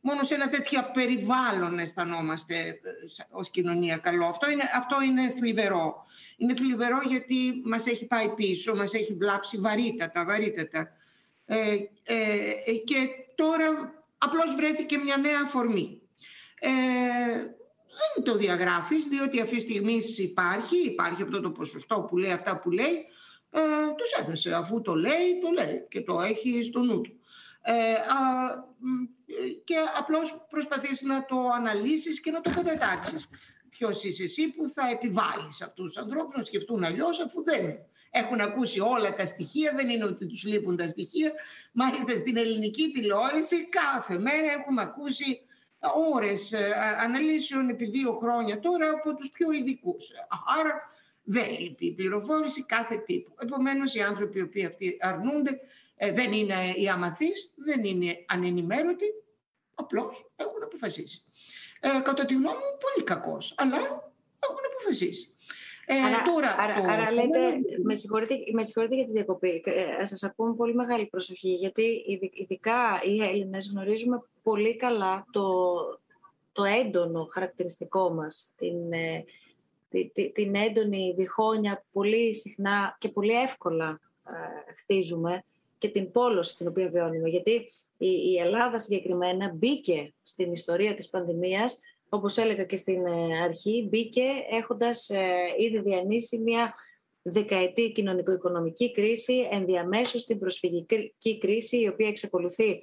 [0.00, 2.76] μόνο σε ένα τέτοιο περιβάλλον αισθανόμαστε ε,
[3.30, 4.26] ως κοινωνία καλό.
[4.26, 6.06] Αυτό είναι, αυτό είναι θλιβερό.
[6.36, 10.92] Είναι θλιβερό γιατί μας έχει πάει πίσω, μας έχει βλάψει βαρύτατα, βαρύτατα.
[11.46, 13.66] Ε, ε, και τώρα
[14.18, 16.00] απλώς βρέθηκε μια νέα αφορμή.
[16.60, 16.70] Ε,
[17.98, 22.58] δεν το διαγράφεις, διότι αυτή τη στιγμή υπάρχει, υπάρχει αυτό το ποσοστό που λέει αυτά
[22.58, 23.06] που λέει,
[23.50, 23.60] ε,
[23.96, 24.54] τους έδεσε.
[24.54, 27.20] Αφού το λέει, το λέει και το έχει στο νου του.
[27.62, 27.72] Ε,
[29.64, 33.28] και απλώς προσπαθείς να το αναλύσεις και να το κατατάξεις.
[33.70, 37.78] Ποιος είσαι εσύ που θα επιβάλλεις αυτούς τους ανθρώπους να σκεφτούν αλλιώς αφού δεν
[38.10, 41.32] έχουν ακούσει όλα τα στοιχεία, δεν είναι ότι τους λείπουν τα στοιχεία.
[41.72, 45.40] Μάλιστα στην ελληνική τηλεόραση κάθε μέρα έχουμε ακούσει
[46.14, 50.10] ώρες ε, αναλύσεων επί δύο χρόνια τώρα από τους πιο ειδικούς.
[50.58, 50.90] Άρα
[51.22, 53.34] δεν λείπει η πληροφόρηση κάθε τύπου.
[53.42, 55.60] Επομένως οι άνθρωποι οι οποίοι αυτοί αρνούνται
[55.96, 59.06] ε, δεν είναι οι αμαθείς, δεν είναι ανενημέρωτοι,
[59.74, 61.22] απλώς έχουν αποφασίσει.
[61.80, 63.76] Ε, κατά τη γνώμη μου πολύ κακός, αλλά
[64.38, 65.36] έχουν αποφασίσει.
[65.90, 67.38] Ε, άρα, τώρα, άρα, άρα λέτε,
[67.82, 73.00] με συγχωρείτε, με συγχωρείτε για τη διακοπή, ε, σας ακούμε πολύ μεγάλη προσοχή, γιατί ειδικά
[73.04, 75.46] οι Έλληνες γνωρίζουμε πολύ καλά το,
[76.52, 79.24] το έντονο χαρακτηριστικό μας, την, ε,
[79.88, 85.44] την, την έντονη διχόνοια πολύ συχνά και πολύ εύκολα ε, χτίζουμε
[85.78, 87.28] και την πόλωση την οποία βιώνουμε.
[87.28, 87.52] Γιατί
[87.98, 93.86] η, η Ελλάδα συγκεκριμένα μπήκε στην ιστορία της πανδημίας όπως έλεγα και στην ε, αρχή,
[93.90, 95.26] μπήκε έχοντας ε,
[95.58, 96.74] ήδη διανύσει μια
[97.22, 102.82] δεκαετή κοινωνικο-οικονομική κρίση, ενδιαμέσως την προσφυγική κρίση, η οποία εξακολουθεί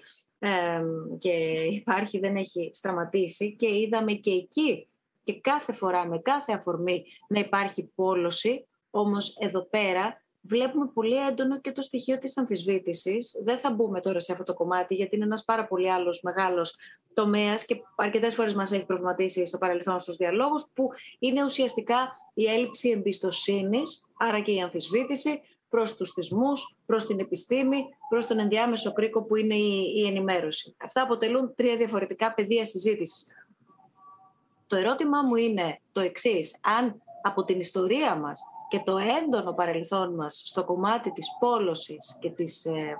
[1.18, 1.32] και
[1.72, 3.56] υπάρχει, δεν έχει σταματήσει.
[3.56, 4.88] Και είδαμε και εκεί
[5.24, 11.60] και κάθε φορά με κάθε αφορμή να υπάρχει πόλωση, όμως εδώ πέρα βλέπουμε πολύ έντονο
[11.60, 13.42] και το στοιχείο της αμφισβήτησης.
[13.44, 16.76] Δεν θα μπούμε τώρα σε αυτό το κομμάτι γιατί είναι ένας πάρα πολύ άλλος μεγάλος
[17.14, 22.46] τομέας και αρκετές φορές μας έχει προβληματίσει στο παρελθόν στους διαλόγους που είναι ουσιαστικά η
[22.46, 28.94] έλλειψη εμπιστοσύνης, άρα και η αμφισβήτηση προς τους θεσμούς, προς την επιστήμη, προς τον ενδιάμεσο
[28.94, 30.76] κρίκο που είναι η, η ενημέρωση.
[30.84, 33.28] Αυτά αποτελούν τρία διαφορετικά πεδία συζήτησης.
[34.68, 36.58] Το ερώτημά μου είναι το εξής.
[36.62, 42.30] Αν από την ιστορία μας και το έντονο παρελθόν μας στο κομμάτι της πόλωσης και,
[42.30, 42.98] της, ε,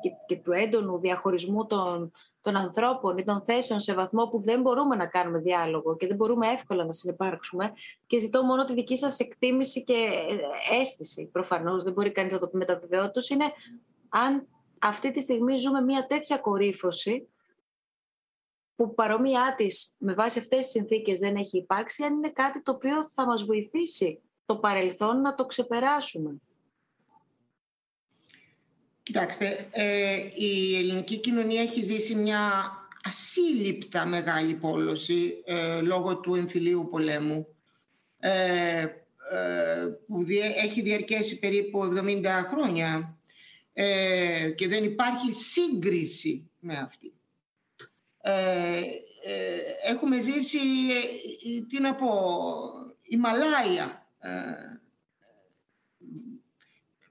[0.00, 4.60] και, και, του έντονου διαχωρισμού των, των ανθρώπων ή των θέσεων σε βαθμό που δεν
[4.60, 7.72] μπορούμε να κάνουμε διάλογο και δεν μπορούμε εύκολα να συνεπάρξουμε
[8.06, 12.38] και ζητώ μόνο τη δική σας εκτίμηση και ε, αίσθηση προφανώς, δεν μπορεί κανείς να
[12.38, 12.80] το πει με τα
[13.28, 13.52] είναι
[14.08, 17.28] αν αυτή τη στιγμή ζούμε μια τέτοια κορύφωση
[18.76, 22.72] που παρόμοιά της με βάση αυτές τις συνθήκες δεν έχει υπάρξει, αν είναι κάτι το
[22.72, 26.40] οποίο θα μας βοηθήσει το παρελθόν να το ξεπεράσουμε.
[29.02, 36.86] Κοιτάξτε, ε, η ελληνική κοινωνία έχει ζήσει μια ασύλληπτα μεγάλη πόλωση ε, λόγω του εμφυλίου
[36.90, 37.46] πολέμου
[38.18, 38.86] ε,
[40.06, 40.26] που
[40.56, 43.18] έχει διαρκέσει περίπου 70 χρόνια
[44.54, 47.12] και δεν υπάρχει σύγκριση με αυτή.
[49.84, 50.58] Έχουμε ζήσει,
[51.68, 52.08] τι να πω,
[53.02, 54.01] η Μαλάια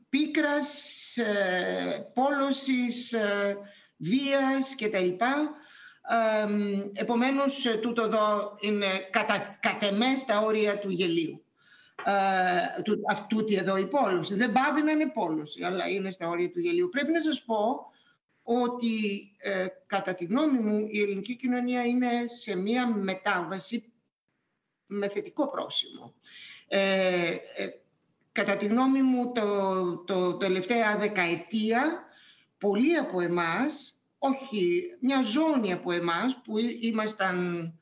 [0.10, 3.58] πίκρας, ε, πόλωσης, ε,
[3.98, 5.10] βίας κτλ.
[6.94, 11.46] Επομένως, τούτο εδώ είναι κατα, κατεμέ στα όρια του γελίου.
[13.28, 14.36] Τούτη εδώ η πόλωση.
[14.36, 16.90] Δεν πάβει να είναι πόλωση, αλλά είναι στα όρια του γελίου.
[16.90, 17.92] Πρέπει να σας πω
[18.44, 18.96] ότι
[19.38, 23.94] ε, κατά τη γνώμη μου η ελληνική κοινωνία είναι σε μία μετάβαση
[24.86, 26.14] με θετικό πρόσημο.
[26.74, 27.36] Ε,
[28.32, 32.04] Κατά τη γνώμη μου, το, το, τελευταία δεκαετία,
[32.58, 37.74] πολλοί από εμάς, όχι μια ζώνη από εμάς που ήμασταν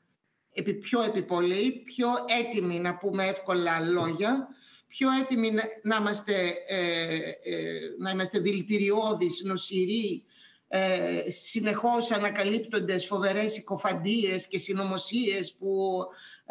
[0.80, 2.08] πιο επιπολοί, πιο
[2.40, 4.48] έτοιμοι να πούμε εύκολα λόγια,
[4.86, 5.50] πιο έτοιμοι
[5.82, 10.24] να, είμαστε, ε, ε, να είμαστε δηλητηριώδεις, νοσηροί,
[10.68, 15.98] ε, συνεχώς ανακαλύπτονται φοβερές συκοφαντίες και συνωμοσίες που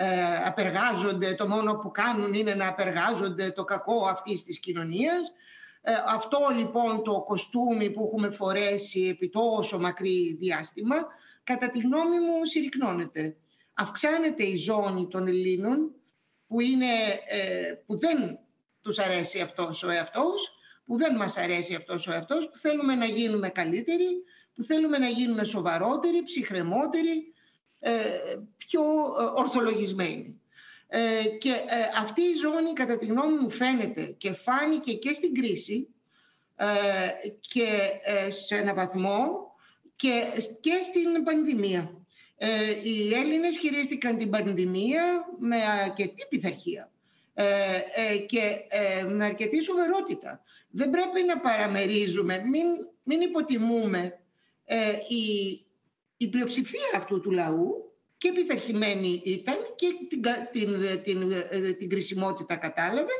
[0.01, 5.31] ε, απεργάζονται, το μόνο που κάνουν είναι να απεργάζονται το κακό αυτής της κοινωνίας.
[5.81, 10.95] Ε, αυτό λοιπόν το κοστούμι που έχουμε φορέσει επί τόσο μακρύ διάστημα,
[11.43, 13.35] κατά τη γνώμη μου συρρυκνώνεται.
[13.73, 15.91] Αυξάνεται η ζώνη των Ελλήνων
[16.47, 16.93] που, είναι,
[17.27, 18.39] ε, που δεν
[18.81, 20.51] τους αρέσει αυτός ο εαυτός,
[20.85, 25.07] που δεν μας αρέσει αυτός ο εαυτός, που θέλουμε να γίνουμε καλύτεροι, που θέλουμε να
[25.07, 27.38] γίνουμε σοβαρότεροι, ψυχρεμότεροι, ε,
[28.57, 30.41] πιο ε, ορθολογισμένη.
[30.87, 31.53] Ε, και
[31.97, 35.87] αυτή η ζώνη κατά τη γνώμη μου φαίνεται και φάνηκε και στην κρίση
[37.39, 37.67] και
[38.45, 39.51] σε ένα βαθμό
[39.95, 40.23] και,
[40.59, 41.93] και στην πανδημία.
[42.83, 46.91] Οι Έλληνες χειρίστηκαν την πανδημία με αρκετή πειθαρχία
[48.27, 48.57] και
[49.07, 50.43] με αρκετή σοβαρότητα.
[50.69, 52.65] Δεν πρέπει να παραμερίζουμε, μην,
[53.03, 54.19] μην υποτιμούμε
[55.07, 55.65] η
[56.21, 62.55] η πλειοψηφία αυτού του λαού και επιθαρχημένη ήταν και την, την, την, ε, την κρισιμότητα
[62.55, 63.13] κατάλαβε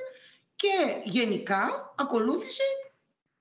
[0.55, 2.63] και γενικά ακολούθησε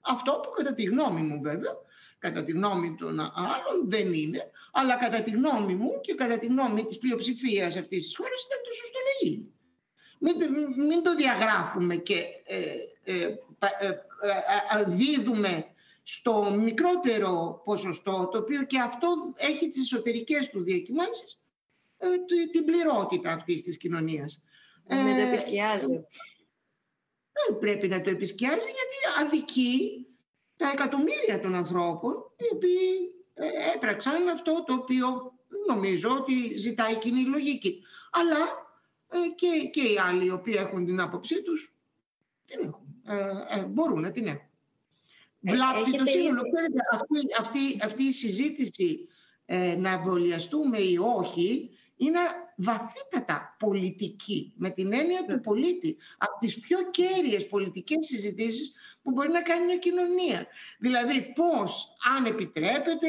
[0.01, 1.77] αυτό που κατά τη γνώμη μου βέβαια,
[2.19, 6.47] κατά τη γνώμη των άλλων δεν είναι, αλλά κατά τη γνώμη μου και κατά τη
[6.47, 9.53] γνώμη της πλειοψηφίας αυτής της χώρας ήταν το σωστό να γίνει.
[10.19, 10.35] Μην,
[10.87, 15.67] μην το διαγράφουμε και ε, ε, ε, δίδουμε
[16.11, 21.43] στο μικρότερο ποσοστό, το οποίο και αυτό έχει τις εσωτερικές του διακυμάνσεις,
[21.99, 22.07] ε,
[22.53, 24.43] την πληρότητα αυτής της κοινωνίας.
[24.87, 26.07] Δεν το ε, επισκιάζει.
[27.33, 30.07] Δεν πρέπει να το επισκιάζει γιατί αδικεί
[30.57, 35.33] τα εκατομμύρια των ανθρώπων οι οποίοι ε, έπραξαν αυτό το οποίο
[35.67, 37.83] νομίζω ότι ζητάει κοινή λογική.
[38.11, 38.39] Αλλά
[39.35, 41.75] και, και οι άλλοι οι οποίοι έχουν την άποψή τους
[42.45, 43.67] την έχουν.
[43.69, 44.48] μπορούν να την έχουν.
[45.43, 46.43] Ε, βλάπτει το σύνολο.
[46.93, 49.09] αυτή, αυτή, αυτή η συζήτηση
[49.47, 52.19] ε, να εμβολιαστούμε ή όχι είναι
[52.57, 55.39] βαθύτατα πολιτική, με την έννοια του ναι.
[55.39, 55.97] πολίτη.
[56.19, 58.73] Από τις πιο κέρυες πολιτικές συζητήσεις
[59.03, 60.47] που μπορεί να κάνει μια κοινωνία.
[60.79, 63.09] Δηλαδή πώς, αν επιτρέπεται,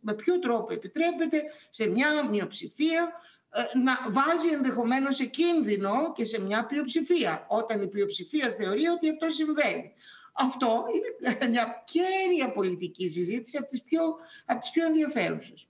[0.00, 3.12] με ποιο τρόπο επιτρέπεται σε μια μειοψηφία
[3.50, 9.10] ε, να βάζει ενδεχομένως σε κίνδυνο και σε μια πλειοψηφία, όταν η πλειοψηφία θεωρεί ότι
[9.10, 9.92] αυτό συμβαίνει.
[10.32, 14.02] Αυτό είναι μια κέρια πολιτική συζήτηση από τις πιο,
[14.46, 15.68] από τις πιο ενδιαφέρουσες.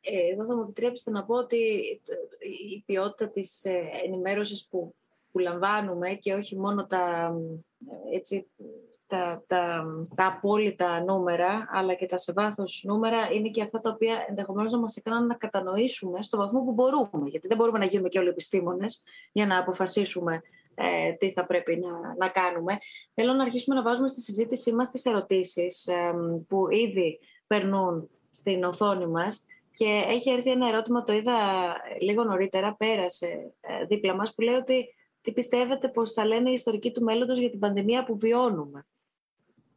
[0.00, 1.56] Ε, εδώ θα μου επιτρέψετε να πω ότι
[2.72, 3.64] η ποιότητα της
[4.04, 4.94] ενημέρωσης που,
[5.32, 7.34] που λαμβάνουμε και όχι μόνο τα,
[8.12, 8.46] έτσι,
[9.06, 13.90] τα, τα, τα απόλυτα νούμερα, αλλά και τα σε βάθος νούμερα είναι και αυτά τα
[13.90, 17.28] οποία ενδεχομένως να μας έκαναν να κατανοήσουμε στο βαθμό που μπορούμε.
[17.28, 20.42] Γιατί δεν μπορούμε να γίνουμε και όλοι επιστήμονες για να αποφασίσουμε
[20.74, 22.78] ε, τι θα πρέπει να, να κάνουμε.
[23.14, 26.14] Θέλω να αρχίσουμε να βάζουμε στη συζήτησή μας τις ερωτήσεις ε,
[26.48, 29.44] που ήδη περνούν στην οθόνη μας.
[29.72, 31.32] Και έχει έρθει ένα ερώτημα, το είδα
[32.00, 36.52] λίγο νωρίτερα, πέρασε ε, δίπλα μας, που λέει ότι τι πιστεύετε πως θα λένε οι
[36.52, 38.86] ιστορικοί του μέλλοντος για την πανδημία που βιώνουμε;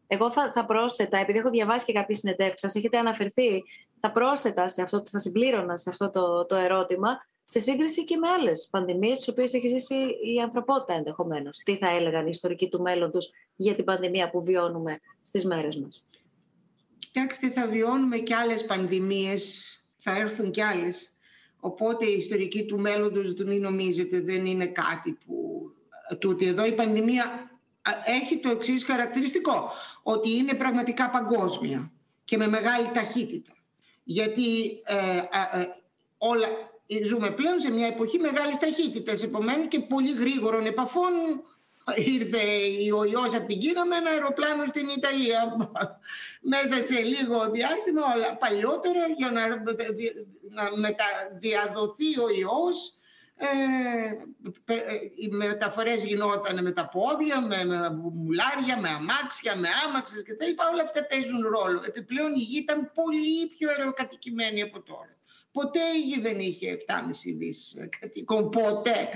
[0.08, 3.64] Εγώ θα, θα πρόσθετα, επειδή έχω διαβάσει και κάποιες συνεντεύξεις, σας έχετε αναφερθεί,
[4.00, 8.28] θα πρόσθετα σε αυτό, θα συμπλήρωνα σε αυτό το, το ερώτημα, σε σύγκριση και με
[8.28, 9.96] άλλες πανδημίες, τι οποίες έχεις ζήσει
[10.36, 11.58] η ανθρωπότητα ενδεχομένως.
[11.58, 16.06] Τι θα έλεγαν οι ιστορικοί του μέλλοντος για την πανδημία που βιώνουμε στις μέρες μας;
[17.00, 21.12] Κοιτάξτε, θα βιώνουμε και άλλες πανδημίες, θα έρθουν και άλλες.
[21.60, 25.62] Οπότε η ιστορική του μέλλοντος, μην νομίζετε, δεν είναι κάτι που...
[26.20, 27.52] Τούτη εδώ η πανδημία
[28.06, 29.72] έχει το εξής χαρακτηριστικό,
[30.04, 31.92] ότι είναι πραγματικά παγκόσμια
[32.24, 33.52] και με μεγάλη ταχύτητα.
[34.04, 35.18] Γιατί ε,
[35.60, 35.68] ε,
[36.18, 36.48] όλα,
[37.06, 41.14] ζούμε πλέον σε μια εποχή μεγάλης ταχύτητας, επομένως και πολύ γρήγορων επαφών
[41.96, 42.42] ήρθε
[42.96, 45.56] ο ιός από την Κίνα με ένα αεροπλάνο στην Ιταλία
[46.54, 48.02] μέσα σε λίγο διάστημα
[48.40, 49.48] παλιότερα για να,
[50.50, 52.98] να μεταδιαδοθεί ο ιός
[53.36, 60.24] ε, ε, οι μεταφορές γινόταν με τα πόδια, με, με μουλάρια, με αμάξια, με άμαξες
[60.24, 60.70] και τα λοιπά.
[60.74, 61.84] Όλα αυτά παίζουν ρόλο.
[61.86, 65.16] Επιπλέον η γη ήταν πολύ πιο αεροκατοικημένη από τώρα.
[65.54, 68.50] Ποτέ η γη δεν είχε 7,5 δις κατοικών.
[68.50, 69.10] Ποτέ.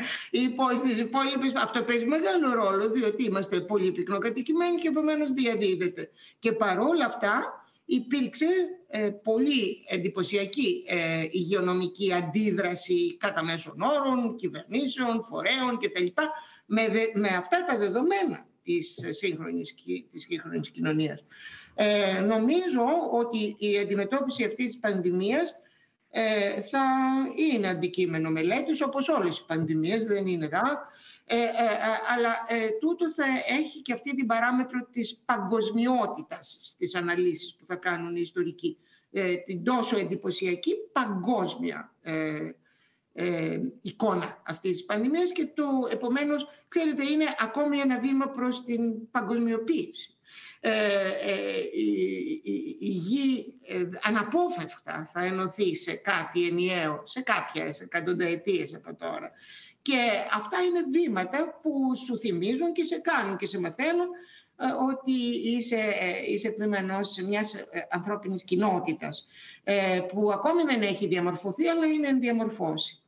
[0.77, 6.09] Στις υπόλοιπες, αυτό παίζει μεγάλο ρόλο, διότι είμαστε πολύ πυκνοκατοικημένοι και επομένως διαδίδεται.
[6.39, 8.45] Και παρόλα αυτά, υπήρξε
[8.87, 16.05] ε, πολύ εντυπωσιακή ε, υγειονομική αντίδραση κατά μέσων όρων, κυβερνήσεων, φορέων κτλ.
[16.65, 16.81] Με,
[17.13, 19.73] με αυτά τα δεδομένα της σύγχρονης,
[20.11, 21.25] της σύγχρονης κοινωνίας.
[21.75, 25.59] Ε, νομίζω ότι η αντιμετώπιση αυτής της πανδημίας
[26.09, 26.85] ε, θα
[27.35, 30.95] είναι αντικείμενο μελέτης, όπως όλες οι πανδημίες, δεν είναι δά.
[31.29, 31.47] Ε, ε, ε,
[32.15, 32.35] αλλά
[32.79, 33.23] τούτο θα
[33.59, 38.77] έχει και αυτή την παράμετρο της παγκοσμιότητας στις αναλύσεις που θα κάνουν οι ιστορικοί.
[39.45, 41.93] την τόσο εντυπωσιακή παγκόσμια
[43.81, 50.16] εικόνα αυτής της πανδημίας και το επομένως, ξέρετε, είναι ακόμη ένα βήμα προς την παγκοσμιοποίηση.
[51.73, 52.41] Η,
[52.79, 53.53] η, γη
[54.01, 59.31] αναπόφευκτα θα ενωθεί σε κάτι ενιαίο, σε κάποιες εκατονταετίες από τώρα.
[59.81, 64.07] Και αυτά είναι βήματα που σου θυμίζουν και σε κάνουν και σε μαθαίνουν
[64.59, 65.11] ε, ότι
[65.43, 66.77] είσαι, ε, είσαι τμήμα
[67.27, 69.27] μιας ε, ανθρώπινης κοινότητας
[70.07, 73.01] που ακόμη δεν έχει διαμορφωθεί αλλά είναι διαμορφώσει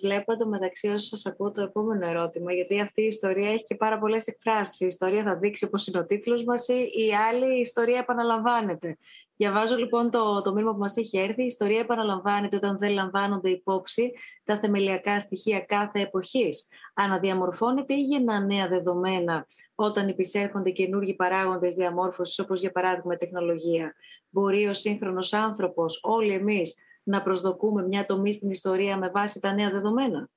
[0.00, 3.74] βλέπω το μεταξύ όσο σας ακούω το επόμενο ερώτημα, γιατί αυτή η ιστορία έχει και
[3.74, 4.80] πάρα πολλές εκφράσεις.
[4.80, 8.96] Η ιστορία θα δείξει όπως είναι ο τίτλος μας ή η άλλη ιστορία επαναλαμβάνεται.
[9.36, 11.42] Διαβάζω λοιπόν το, το μήνυμα που μας έχει έρθει.
[11.42, 14.12] Η ιστορία επαναλαμβάνεται όταν δεν λαμβάνονται υπόψη
[14.44, 16.66] τα θεμελιακά στοιχεία κάθε εποχής.
[16.94, 23.94] Αναδιαμορφώνεται ή γεννά νέα δεδομένα όταν υπησέρχονται καινούργιοι παράγοντες διαμόρφωσης, όπως για παράδειγμα τεχνολογία.
[24.30, 26.74] Μπορεί ο σύγχρονος άνθρωπος, όλοι εμείς,
[27.10, 30.28] να προσδοκούμε μια τομή στην ιστορία με βάση τα νέα δεδομένα;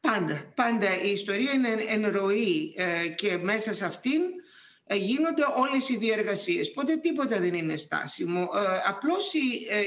[0.00, 1.02] Πάντα, πάντα.
[1.02, 4.20] Η ιστορία είναι εν ροή ε, και μέσα σε αυτήν
[4.84, 6.70] ε, γίνονται όλες οι διεργασίες.
[6.70, 8.40] Πότε τίποτα δεν είναι στάσιμο.
[8.40, 8.46] Ε,
[8.86, 9.32] απλώς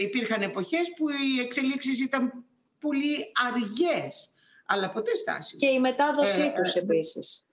[0.02, 2.46] υπήρχαν εποχές που οι εξελίξεις ήταν
[2.80, 4.32] πολύ αργές,
[4.66, 5.60] αλλά ποτέ στάσιμο.
[5.60, 7.46] Και η μετάδοσή ε, τους επίσης.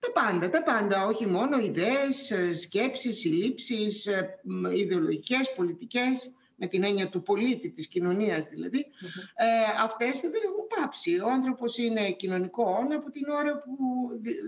[0.00, 4.40] Τα πάντα, τα πάντα, όχι μόνο ιδέες, ε, σκέψεις, συλλήψεις, ε,
[4.74, 8.78] ιδεολογικές, πολιτικές, με την έννοια του πολίτη, της κοινωνίας δηλαδή,
[9.34, 9.46] ε,
[9.82, 11.20] αυτές δεν έχουν πάψει.
[11.20, 13.74] Ο άνθρωπος είναι κοινωνικό όν από την ώρα που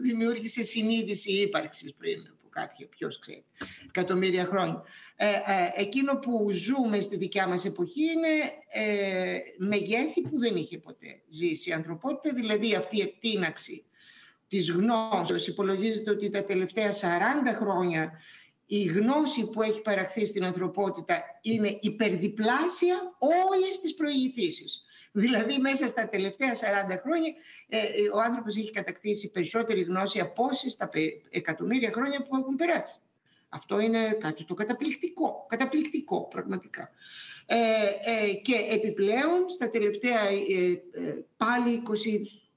[0.03, 3.45] δημιούργησε συνείδηση ύπαρξης πριν από κάποια, ποιος ξέρει,
[3.89, 4.83] εκατομμύρια χρόνια.
[5.17, 5.27] Ε,
[5.75, 11.71] εκείνο που ζούμε στη δικιά μας εποχή είναι ε, μεγέθη που δεν είχε ποτέ ζήσει
[11.71, 13.85] η ανθρωπότητα, δηλαδή αυτή η εκτείναξη
[14.53, 15.47] της γνώσης.
[15.47, 16.95] Υπολογίζεται ότι τα τελευταία 40
[17.55, 18.13] χρόνια
[18.67, 24.85] η γνώση που έχει παραχθεί στην ανθρωπότητα είναι υπερδιπλάσια όλες τις προηγηθήσεις.
[25.13, 26.57] Δηλαδή μέσα στα τελευταία 40
[27.03, 27.33] χρόνια
[27.69, 27.83] ε, ε,
[28.15, 30.91] ο άνθρωπος έχει κατακτήσει περισσότερη γνώση από όσοι στα
[31.31, 32.99] εκατομμύρια χρόνια που έχουν περάσει.
[33.49, 36.91] Αυτό είναι κάτι το καταπληκτικό, καταπληκτικό πραγματικά.
[37.47, 40.21] Ε, ε, και επιπλέον στα τελευταία
[41.37, 41.93] πάλι 20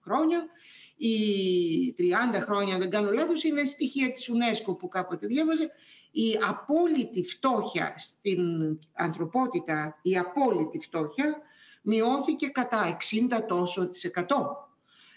[0.03, 0.49] χρόνια
[0.97, 2.03] οι 30
[2.41, 5.71] χρόνια, δεν κάνω λάθος, είναι στοιχεία της UNESCO που κάποτε διάβαζε,
[6.11, 8.39] η απόλυτη φτώχεια στην
[8.93, 11.41] ανθρωπότητα, η απόλυτη φτώχεια,
[11.81, 12.97] μειώθηκε κατά
[13.37, 14.69] 60 τόσο της εκατό.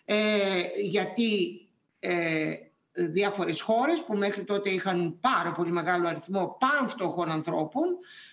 [0.04, 1.60] Ε, γιατί
[1.98, 2.54] ε,
[2.92, 7.84] διάφορες χώρες που μέχρι τότε είχαν πάρα πολύ μεγάλο αριθμό πάνω φτωχών ανθρώπων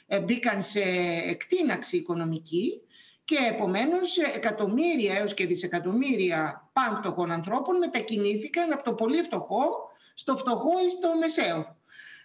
[0.07, 0.81] ε, μπήκαν σε
[1.25, 2.81] εκτείναξη οικονομική
[3.25, 10.35] και επομένως εκατομμύρια έως και δισεκατομμύρια πάνω φτωχών ανθρώπων μετακινήθηκαν από το πολύ φτωχό στο
[10.35, 11.77] φτωχό ή στο μεσαίο.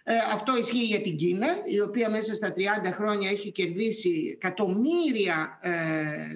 [0.03, 5.59] Ε, αυτό ισχύει για την Κίνα, η οποία μέσα στα 30 χρόνια έχει κερδίσει εκατομμύρια,
[5.61, 6.27] ε,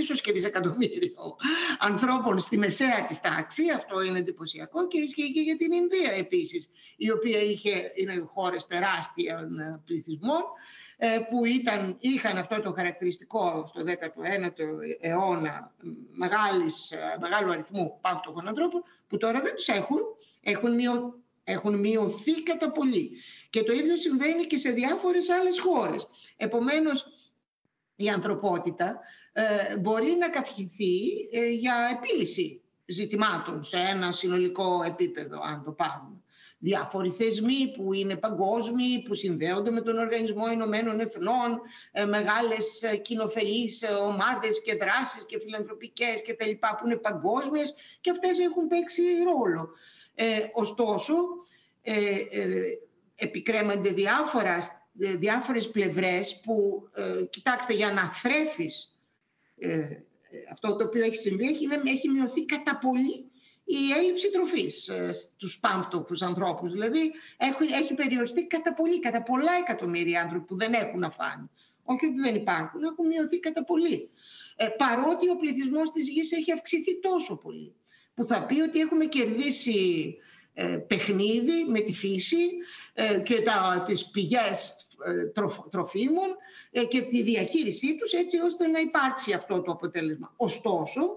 [0.00, 1.36] ίσως και δισεκατομμύριο
[1.78, 3.62] ανθρώπων στη μεσαία της τάξη.
[3.76, 8.66] Αυτό είναι εντυπωσιακό και ισχύει και για την Ινδία επίσης, η οποία είχε, είναι χώρες
[8.66, 9.48] τεράστιων
[9.84, 10.87] πληθυσμών ε,
[11.30, 14.64] που ήταν, είχαν αυτό το χαρακτηριστικό στο 19ο
[15.00, 15.74] αιώνα
[16.10, 19.98] μεγάλης, ε, μεγάλου αριθμού πάυτοχων ανθρώπων που τώρα δεν τους έχουν,
[20.40, 23.10] έχουν, μειω, έχουν μειωθεί κατά πολύ.
[23.50, 26.06] Και το ίδιο συμβαίνει και σε διάφορες άλλες χώρες.
[26.36, 27.06] Επομένως,
[27.96, 29.00] η ανθρωπότητα
[29.32, 30.94] ε, μπορεί να καυχηθεί
[31.58, 36.17] για επίλυση ζητημάτων σε ένα συνολικό επίπεδο, αν το πάρουμε
[36.58, 41.60] διάφοροι θεσμοί που είναι παγκόσμιοι, που συνδέονται με τον Οργανισμό Ηνωμένων Εθνών,
[41.92, 46.96] ε, μεγάλες ε, κοινοφελείς ε, ομάδες και δράσεις και φιλανθρωπικές και τα λοιπά που είναι
[46.96, 49.70] παγκόσμιες και αυτές έχουν παίξει ρόλο.
[50.20, 51.14] Ε, ωστόσο,
[51.82, 51.94] ε,
[52.30, 52.78] ε,
[53.14, 56.88] επικρέμονται διάφορα, διάφορες πλευρές που,
[57.30, 59.02] κοιτάξτε, για να θρέφεις
[60.52, 63.27] αυτό το οποίο έχει συμβεί έχει, έχει μειωθεί κατά πολύ
[63.70, 66.72] η έλλειψη τροφής ε, στους πάμφτωχους ανθρώπους.
[66.72, 71.48] Δηλαδή έχει, έχει περιοριστεί κατά πολύ, κατά πολλά εκατομμύρια άνθρωποι που δεν έχουν να φάνε.
[71.84, 74.10] Όχι ότι δεν υπάρχουν, έχουν μειωθεί κατά πολύ.
[74.56, 77.74] Ε, παρότι ο πληθυσμός της γης έχει αυξηθεί τόσο πολύ.
[78.14, 80.14] Που θα πει ότι έχουμε κερδίσει
[80.54, 82.46] ε, παιχνίδι με τη φύση
[82.94, 84.76] ε, και τα, τις πηγές
[85.70, 86.36] τροφίμων
[86.88, 90.34] και τη διαχείρισή τους έτσι ώστε να υπάρξει αυτό το αποτέλεσμα.
[90.36, 91.16] Ωστόσο,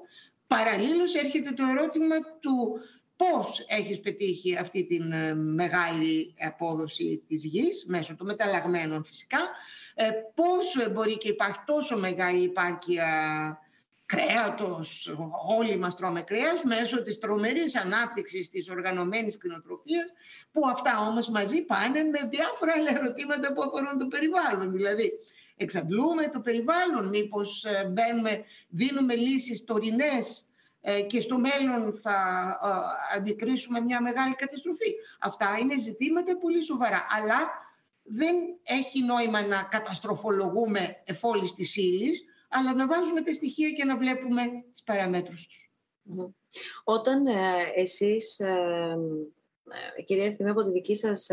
[0.55, 2.79] Παραλλήλως έρχεται το ερώτημα του
[3.15, 9.39] πώς έχεις πετύχει αυτή τη ε, μεγάλη απόδοση της γης, μέσω των μεταλλαγμένων φυσικά,
[9.95, 13.07] ε, πώς μπορεί και υπάρχει τόσο μεγάλη υπάρκεια
[14.05, 15.15] κρέατος,
[15.57, 20.05] όλοι μας τρώμε κρέας, μέσω της τρομερής ανάπτυξης της οργανωμένης κτηνοτροφίας,
[20.51, 24.71] που αυτά όμως μαζί πάνε με διάφορα άλλα ερωτήματα που αφορούν το περιβάλλον.
[24.71, 25.11] Δηλαδή,
[25.57, 30.45] εξαντλούμε το περιβάλλον, μήπως ε, μπαίνουμε, δίνουμε λύσεις τωρινές
[30.81, 32.19] ε, και στο μέλλον θα
[32.63, 34.93] ε, αντικρίσουμε μια μεγάλη καταστροφή.
[35.19, 37.69] Αυτά είναι ζητήματα πολύ σοβαρά, αλλά
[38.03, 43.97] δεν έχει νόημα να καταστροφολογούμε εφόλης της ύλης, αλλά να βάζουμε τα στοιχεία και να
[43.97, 45.69] βλέπουμε τις παραμέτρους τους.
[46.83, 47.25] Όταν
[47.75, 48.41] εσείς,
[50.05, 51.27] κυρία Ευθυμή, από τη δική σας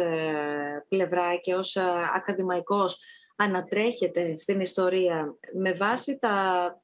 [0.89, 1.77] πλευρά και ως
[2.15, 3.01] ακαδημαϊκός,
[3.41, 6.81] ανατρέχεται στην ιστορία με βάση τα,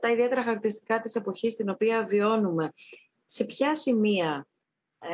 [0.00, 2.72] τα ιδιαίτερα χαρακτηριστικά της εποχής στην οποία βιώνουμε.
[3.26, 4.46] Σε ποια σημεία
[4.98, 5.08] ε,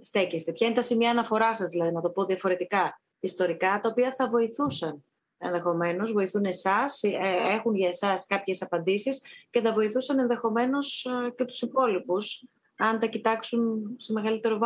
[0.00, 4.14] στέκεστε, ποια είναι τα σημεία αναφοράς σας, δηλαδή, να το πω διαφορετικά, ιστορικά, τα οποία
[4.14, 5.04] θα βοηθούσαν
[5.38, 7.18] ενδεχομένως, βοηθούν εσάς, ε,
[7.50, 12.44] έχουν για εσάς κάποιες απαντήσεις και θα βοηθούσαν ενδεχομένως ε, και τους υπόλοιπους,
[12.76, 14.58] αν τα κοιτάξουν σε μεγαλύτερο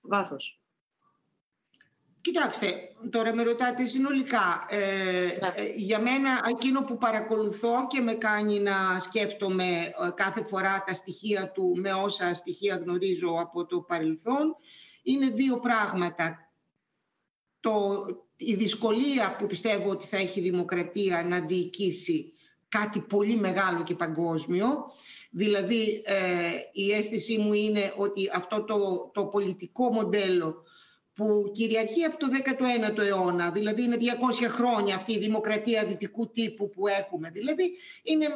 [0.00, 0.57] βάθος.
[2.20, 4.66] Κοιτάξτε, τώρα με ρωτάτε συνολικά.
[4.68, 4.78] Ε,
[5.40, 5.52] ναι.
[5.54, 10.92] ε, για μένα εκείνο που παρακολουθώ και με κάνει να σκέφτομαι ε, κάθε φορά τα
[10.92, 14.56] στοιχεία του με όσα στοιχεία γνωρίζω από το παρελθόν
[15.02, 16.52] είναι δύο πράγματα.
[17.60, 18.04] Το,
[18.36, 22.32] η δυσκολία που πιστεύω ότι θα έχει η δημοκρατία να διοικήσει
[22.68, 24.92] κάτι πολύ μεγάλο και παγκόσμιο.
[25.30, 26.02] Δηλαδή
[26.72, 30.62] η αίσθησή μου είναι ότι αυτό το, το πολιτικό μοντέλο
[31.18, 36.70] που κυριαρχεί από το 19ο αιώνα, δηλαδή είναι 200 χρόνια αυτή η δημοκρατία δυτικού τύπου
[36.70, 37.30] που έχουμε.
[37.30, 38.26] Δηλαδή είναι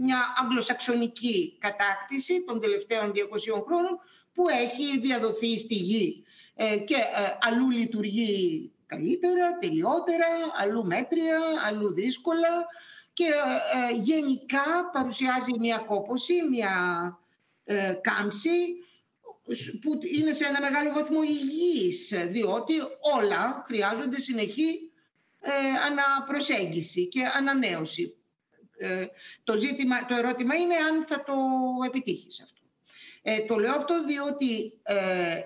[0.00, 3.98] μια αγγλοσαξονική κατάκτηση των τελευταίων 200 χρόνων
[4.32, 11.92] που έχει διαδοθεί στη γη ε, και ε, αλλού λειτουργεί καλύτερα, τελειότερα, αλλού μέτρια, αλλού
[11.92, 12.66] δύσκολα
[13.12, 16.72] και ε, γενικά παρουσιάζει μια κόποση, μια
[18.00, 18.50] κάμψη
[19.80, 22.74] που είναι σε ένα μεγάλο βαθμό υγιής, διότι
[23.14, 24.90] όλα χρειάζονται συνεχή
[25.40, 25.50] ε,
[25.86, 28.14] αναπροσέγγιση και ανανέωση.
[28.78, 29.06] Ε,
[29.44, 31.34] το, ζήτημα, το ερώτημα είναι αν θα το
[31.86, 32.62] επιτύχεις αυτό.
[33.22, 35.40] Ε, το λέω αυτό διότι ε,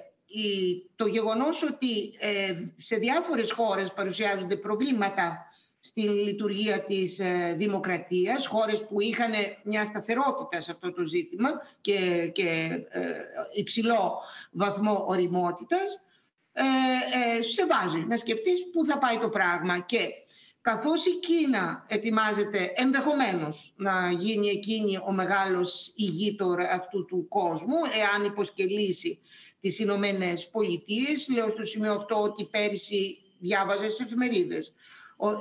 [0.97, 5.48] το γεγονός ότι ε, σε διάφορες χώρες παρουσιάζονται προβλήματα
[5.81, 11.49] στην λειτουργία της ε, δημοκρατίας, χώρες που είχαν μια σταθερότητα σε αυτό το ζήτημα
[11.81, 13.01] και, και ε,
[13.55, 16.05] υψηλό βαθμό οριμότητας,
[16.53, 19.79] ε, σε βάζει να σκεφτείς πού θα πάει το πράγμα.
[19.79, 20.09] Και
[20.61, 28.25] καθώς η Κίνα ετοιμάζεται ενδεχομένως να γίνει εκείνη ο μεγάλος ηγείτορ αυτού του κόσμου, εάν
[28.25, 29.19] υποσκελίσει
[29.61, 31.29] τις Ηνωμένες Πολιτείες.
[31.29, 34.75] Λέω στο σημείο αυτό ότι πέρυσι διάβαζες σε εφημερίδες.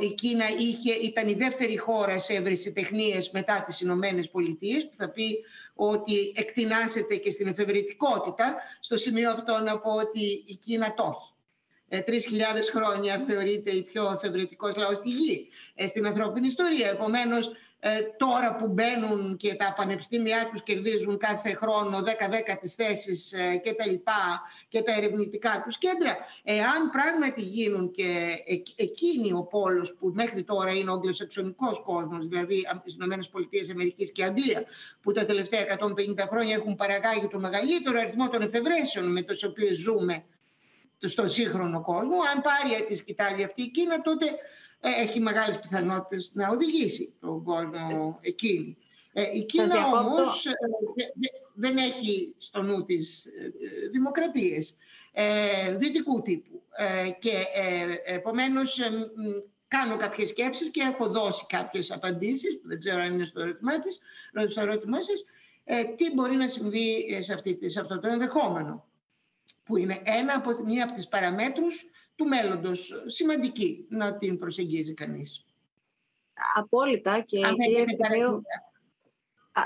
[0.02, 5.10] Η Κίνα είχε, ήταν η δεύτερη χώρα σε ευρεσιτεχνίες μετά τις Ηνωμένες Πολιτείες, που θα
[5.10, 5.38] πει
[5.76, 8.56] ότι εκτινάσεται και στην εφευρετικότητα.
[8.80, 11.32] Στο σημείο αυτό να πω ότι η Κίνα το έχει.
[11.90, 16.90] Ε, τρεις χιλιάδες χρόνια θεωρείται η πιο εφευρετικός λαός στη γη ε, στην ανθρώπινη ιστορία.
[16.90, 23.32] Επομένως, ε, τώρα που μπαίνουν και τα πανεπιστήμια τους κερδίζουν κάθε χρόνο 10-10 τις θέσεις
[23.32, 28.40] ε, και τα λοιπά και τα ερευνητικά τους κέντρα, εάν πράγματι γίνουν και
[28.76, 32.66] εκείνοι ο πόλος που μέχρι τώρα είναι ο αγγλοσαξονικός κόσμος, δηλαδή οι
[32.96, 34.64] ΗΠΑ Αμερικής και Αγγλία,
[35.02, 39.76] που τα τελευταία 150 χρόνια έχουν παραγάγει το μεγαλύτερο αριθμό των εφευρέσεων με τις οποίες
[39.78, 40.24] ζούμε
[41.00, 44.32] στον σύγχρονο κόσμο, αν πάρει τη σκητάλη αυτή η Κίνα, τότε ε,
[44.80, 48.78] έχει μεγάλες πιθανότητες να οδηγήσει τον κόσμο εκείνη.
[49.14, 50.52] Ε, η Κίνα όμως ε,
[51.54, 53.28] δεν έχει στο νου της
[53.92, 54.76] δημοκρατίες
[55.76, 56.62] δυτικού τύπου
[57.20, 57.34] και
[58.06, 58.80] επομένως
[59.68, 63.80] κάνω κάποιες σκέψεις και έχω δώσει κάποιες απαντήσεις που δεν ξέρω αν είναι στο ερώτημά,
[63.80, 64.00] της,
[64.50, 65.26] στο ερώτημά σας
[65.96, 68.88] τι μπορεί να συμβεί σε, αυτή, σε αυτό το ενδεχόμενο
[69.64, 71.86] που είναι ένα από, μία από τις παραμέτρους
[72.18, 73.04] του μέλλοντος.
[73.06, 75.46] Σημαντική να την προσεγγίζει κανείς.
[76.56, 77.86] Απόλυτα και κύριε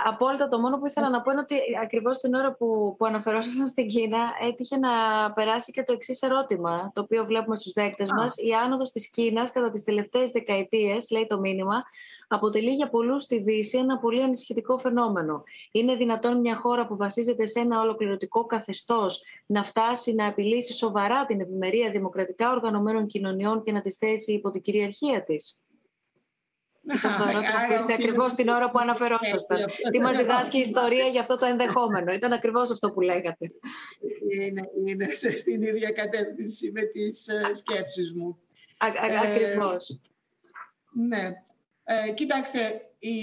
[0.06, 0.48] Απόλυτα.
[0.48, 3.88] Το μόνο που ήθελα να πω είναι ότι ακριβώς την ώρα που, που αναφερόσασταν στην
[3.88, 4.90] Κίνα έτυχε να
[5.34, 8.16] περάσει και το εξής ερώτημα, το οποίο βλέπουμε στους δέκτες Α.
[8.16, 8.36] μας.
[8.38, 11.84] Η άνοδος της Κίνας κατά τις τελευταίες δεκαετίες, λέει το μήνυμα,
[12.36, 15.44] αποτελεί για πολλούς στη Δύση ένα πολύ ανησυχητικό φαινόμενο.
[15.72, 21.26] Είναι δυνατόν μια χώρα που βασίζεται σε ένα ολοκληρωτικό καθεστώς να φτάσει να επιλύσει σοβαρά
[21.26, 25.60] την ευημερία δημοκρατικά οργανωμένων κοινωνιών και να τη θέσει υπό την κυριαρχία της;
[26.84, 29.58] Ήταν το ερώτημα που ακριβώς την ώρα που αναφερόσασταν.
[29.92, 33.52] Τι μας διδάσκει η ιστορία για αυτό το ενδεχόμενο; Ήταν ακριβώς αυτό που λέγατε.
[34.30, 35.08] Είναι, είναι
[35.38, 38.40] στην ίδια κατεύθυνση με τις ε, σκέψεις μου.
[38.78, 40.00] Ακριβώς.
[40.94, 41.32] ναι.
[41.84, 43.20] Ε, κοιτάξτε, η,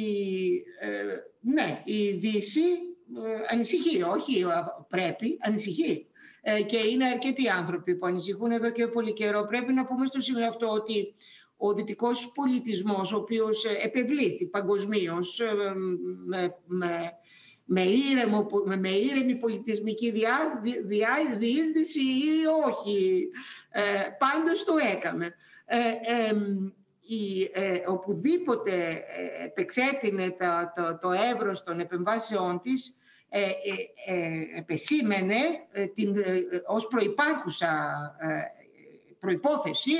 [0.80, 4.44] ε, ναι, η Δύση ε, ανησυχεί, όχι
[4.88, 6.06] πρέπει, ανησυχεί.
[6.40, 9.46] Ε, και είναι αρκετοί άνθρωποι που ανησυχούν εδώ και πολύ καιρό.
[9.48, 11.14] Πρέπει να πούμε στο σημείο αυτό ότι
[11.56, 15.40] ο δυτικός πολιτισμός, ο οποίος επευλήθη παγκοσμίως
[16.26, 17.12] με, με,
[17.64, 23.28] με, ήρεμο, με, με ήρεμη πολιτισμική διά, διά, διείσδυση ή όχι,
[23.70, 23.82] ε,
[24.18, 25.34] πάντως το έκαμε
[27.08, 32.98] η, ε, οπουδήποτε ε, επεξέτεινε το, το, το εύρος των επεμβάσεών της
[33.28, 33.50] ε, ε,
[34.06, 35.36] ε επεσήμενε
[35.94, 36.16] την,
[36.66, 38.00] ως προϋπάρχουσα
[39.20, 39.92] προϋπόθεση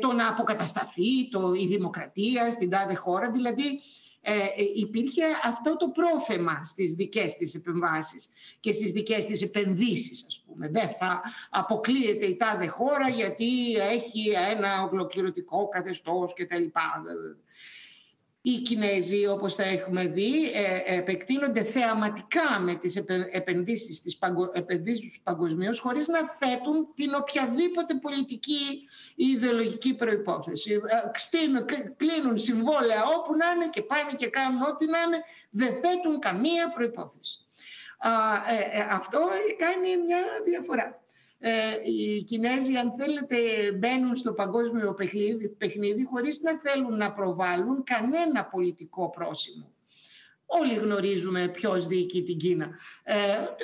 [0.00, 3.80] το να αποκατασταθεί το, η δημοκρατία στην τάδε χώρα, δηλαδή
[4.20, 8.28] ε, ε, υπήρχε αυτό το πρόθεμα στις δικές της επεμβάσεις
[8.60, 10.68] και στις δικές της επενδύσεις, ας πούμε.
[10.68, 16.64] Δεν θα αποκλείεται η τάδε χώρα γιατί έχει ένα ολοκληρωτικό καθεστώς κτλ.
[18.42, 22.96] Οι Κινέζοι, όπως θα έχουμε δει, ε, επεκτείνονται θεαματικά με τις
[23.30, 24.18] επενδύσεις, τις
[24.52, 28.88] επενδύσεις τους παγκοσμίως, χωρίς να θέτουν την οποιαδήποτε πολιτική
[29.20, 30.72] η ιδεολογική προϋπόθεση.
[30.72, 35.18] Ε, κλείνουν συμβόλαια όπου να είναι και πάνε και κάνουν ό,τι να είναι,
[35.50, 37.46] δεν θέτουν καμία προϋπόθεση.
[38.48, 39.20] Ε, ε, αυτό
[39.58, 41.00] κάνει μια διαφορά.
[41.84, 43.36] οι Κινέζοι, αν θέλετε,
[43.72, 49.72] μπαίνουν στο παγκόσμιο παιχνίδι, παιχνίδι χωρίς να θέλουν να προβάλλουν κανένα πολιτικό πρόσημο.
[50.50, 52.68] Όλοι γνωρίζουμε ποιος διοικεί την Κίνα.
[53.02, 53.14] Ε,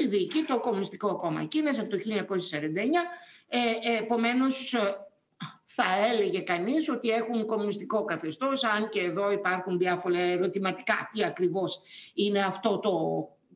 [0.08, 3.10] διοικεί το Κομμουνιστικό Κόμμα Κίνας από το 1949.
[3.48, 3.58] Ε,
[3.98, 4.74] επομένως,
[5.76, 11.80] θα έλεγε κανείς ότι έχουν κομμουνιστικό καθεστώς, αν και εδώ υπάρχουν διάφορα ερωτηματικά τι ακριβώς
[12.14, 12.92] είναι αυτό το,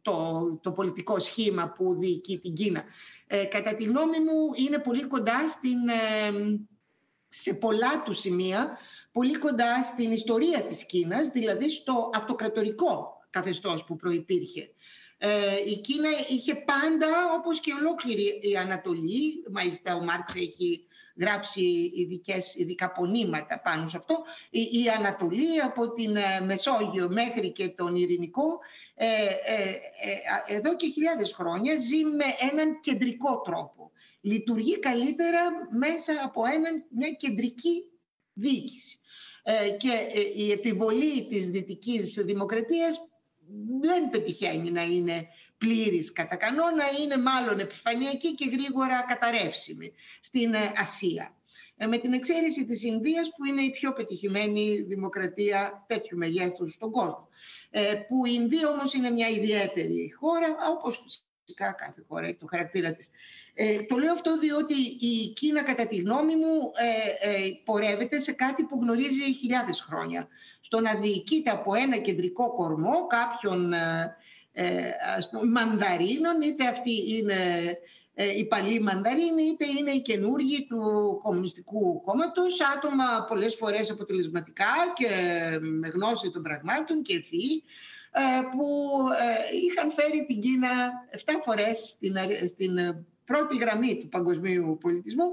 [0.03, 2.85] το, το πολιτικό σχήμα που διοικεί την Κίνα.
[3.27, 6.59] Ε, κατά τη γνώμη μου είναι πολύ κοντά στην, ε,
[7.29, 8.79] σε πολλά του σημεία,
[9.13, 14.71] πολύ κοντά στην ιστορία της Κίνας, δηλαδή στο αυτοκρατορικό καθεστώς που προϋπήρχε.
[15.19, 15.31] Ε,
[15.67, 17.09] η Κίνα είχε πάντα,
[17.39, 20.88] όπως και ολόκληρη η Ανατολή, μάλιστα ο Μάρξ έχει
[21.19, 24.23] γράψει ειδικές, ειδικά πονήματα πάνω σε αυτό.
[24.51, 28.59] Η, η Ανατολή από την ε, Μεσόγειο μέχρι και τον Ειρηνικό
[28.95, 29.71] ε, ε,
[30.49, 33.91] ε, εδώ και χιλιάδες χρόνια ζει με έναν κεντρικό τρόπο.
[34.21, 35.41] λειτουργεί καλύτερα
[35.79, 37.85] μέσα από έναν, μια κεντρική
[38.33, 38.99] διοίκηση.
[39.51, 42.99] Ε, και ε, η επιβολή της δυτικής δημοκρατίας
[43.81, 45.29] δεν πετυχαίνει να είναι
[45.59, 51.33] πλήρης κατά κανόνα, είναι μάλλον επιφανειακή και γρήγορα καταρρεύσιμη στην ε, Ασία.
[51.89, 57.29] Με την εξαίρεση της Ινδίας που είναι η πιο πετυχημένη δημοκρατία τέτοιου μεγέθους στον κόσμο.
[58.09, 61.01] Που η Ινδία όμως είναι μια ιδιαίτερη χώρα, όπως
[61.49, 63.11] φυσικά κάθε χώρα έχει το χαρακτήρα της.
[63.61, 68.33] Ε, το λέω αυτό διότι η Κίνα κατά τη γνώμη μου ε, ε, πορεύεται σε
[68.33, 70.29] κάτι που γνωρίζει χιλιάδες χρόνια.
[70.61, 74.17] Στο να διοικείται από ένα κεντρικό κορμό κάποιων ε, ε
[75.17, 77.37] ας πούμε, μανδαρίνων, είτε αυτοί είναι
[78.37, 80.81] οι παλιοί μανδαρίνοι, είτε είναι οι καινούργοι του
[81.23, 85.09] Κομμουνιστικού Κόμματος, άτομα πολλές φορές αποτελεσματικά και
[85.61, 87.63] με γνώση των πραγμάτων και ευφυή,
[88.51, 88.97] που
[89.65, 90.69] είχαν φέρει την Κίνα
[91.17, 92.15] 7 φορές στην,
[92.47, 95.27] στην πρώτη γραμμή του παγκοσμίου πολιτισμού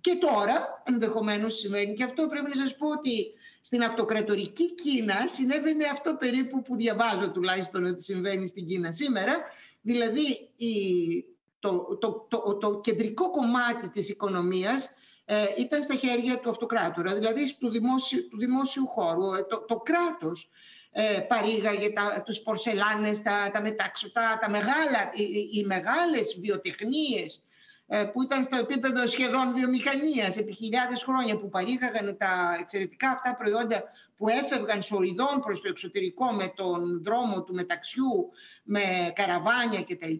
[0.00, 5.84] και τώρα, ενδεχομένως συμβαίνει και αυτό, πρέπει να σας πω ότι στην αυτοκρατορική Κίνα συνέβαινε
[5.84, 9.36] αυτό περίπου που διαβάζω τουλάχιστον ότι συμβαίνει στην Κίνα σήμερα,
[9.80, 10.74] δηλαδή η,
[11.58, 14.94] το, το, το, το, κεντρικό κομμάτι της οικονομίας
[15.24, 19.32] ε, ήταν στα χέρια του αυτοκράτορα, δηλαδή του δημόσιου, του δημόσιου χώρου.
[19.34, 20.50] Ε, το, το κράτος
[20.90, 27.49] ε, παρήγαγε τα, τους πορσελάνες, τα, τα μετάξωτα, τα μεγάλα, οι, οι μεγάλες βιοτεχνίες ε,
[28.12, 33.82] που ήταν στο επίπεδο σχεδόν βιομηχανίας επί χιλιάδες χρόνια που παρήγαγαν τα εξαιρετικά αυτά προϊόντα
[34.16, 38.30] που έφευγαν σοριδών προς το εξωτερικό με τον δρόμο του μεταξιού,
[38.62, 40.12] με καραβάνια κτλ.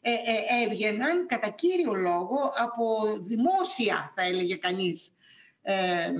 [0.00, 2.84] Ε, ε, έβγαιναν κατά κύριο λόγο από
[3.20, 5.14] δημόσια, θα έλεγε κανείς,
[5.62, 6.10] ε,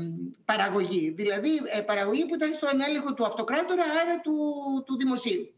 [0.44, 1.11] παραγωγή.
[1.11, 4.34] Δηλαδή ε, παραγωγή που ήταν στο ανέλεγχο του αυτοκράτορα, άρα του,
[4.86, 5.55] του δημοσίου.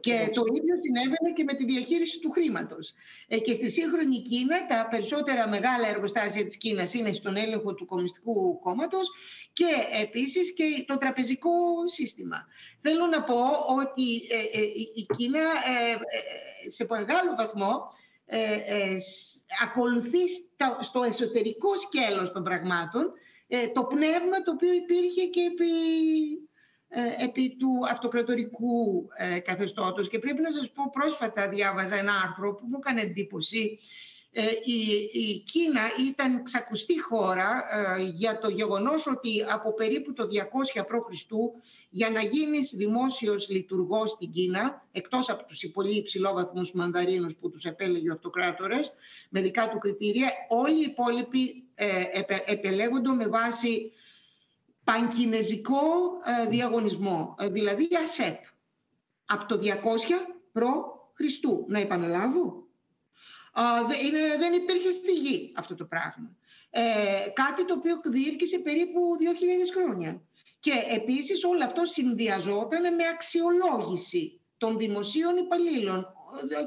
[0.00, 2.94] Και το ίδιο συνέβαινε και με τη διαχείριση του χρήματος.
[3.28, 7.86] Ε, και στη σύγχρονη Κίνα τα περισσότερα μεγάλα εργοστάσια της Κίνας είναι στον έλεγχο του
[7.86, 9.10] Κομμουνιστικού Κόμματος
[9.52, 9.66] και
[10.02, 11.50] επίσης και το τραπεζικό
[11.84, 12.46] σύστημα.
[12.80, 13.40] Θέλω να πω
[13.80, 14.14] ότι
[14.52, 14.62] ε,
[14.94, 15.40] η Κίνα
[16.68, 17.92] σε μεγάλο βαθμό
[18.26, 18.98] ε, ε,
[19.64, 20.28] ακολουθεί
[20.80, 23.12] στο εσωτερικό σκέλος των πραγμάτων
[23.46, 26.53] ε, το πνεύμα το οποίο υπήρχε και επί, ε,
[27.24, 30.08] επί του αυτοκρατορικού ε, καθεστώτος.
[30.08, 33.78] Και πρέπει να σας πω, πρόσφατα διάβαζα ένα άρθρο που μου έκανε εντύπωση
[34.36, 37.64] ε, η, η Κίνα ήταν ξακουστή χώρα
[37.98, 41.32] ε, για το γεγονός ότι από περίπου το 200 π.Χ.
[41.90, 47.64] για να γίνεις δημόσιος λειτουργός στην Κίνα, εκτός από τους πολύ υψηλόβαθμους μανδαρίνους που τους
[47.64, 48.92] επέλεγε ο αυτοκράτορας,
[49.28, 52.04] με δικά του κριτήρια, όλοι οι υπόλοιποι ε,
[52.46, 53.92] επελέγονται με βάση
[54.84, 55.82] πανκινεζικό
[56.42, 58.42] ε, διαγωνισμό, δηλαδή ΑΣΕΠ,
[59.24, 59.70] από το 200
[60.52, 61.24] π.Χ.
[61.66, 62.66] Να επαναλάβω,
[64.04, 66.36] είναι, δεν υπήρχε στη γη αυτό το πράγμα.
[66.70, 70.22] Ε, κάτι το οποίο διήρκησε περίπου 2.000 χρόνια.
[70.60, 76.06] Και επίσης όλο αυτό συνδυαζόταν με αξιολόγηση των δημοσίων υπαλλήλων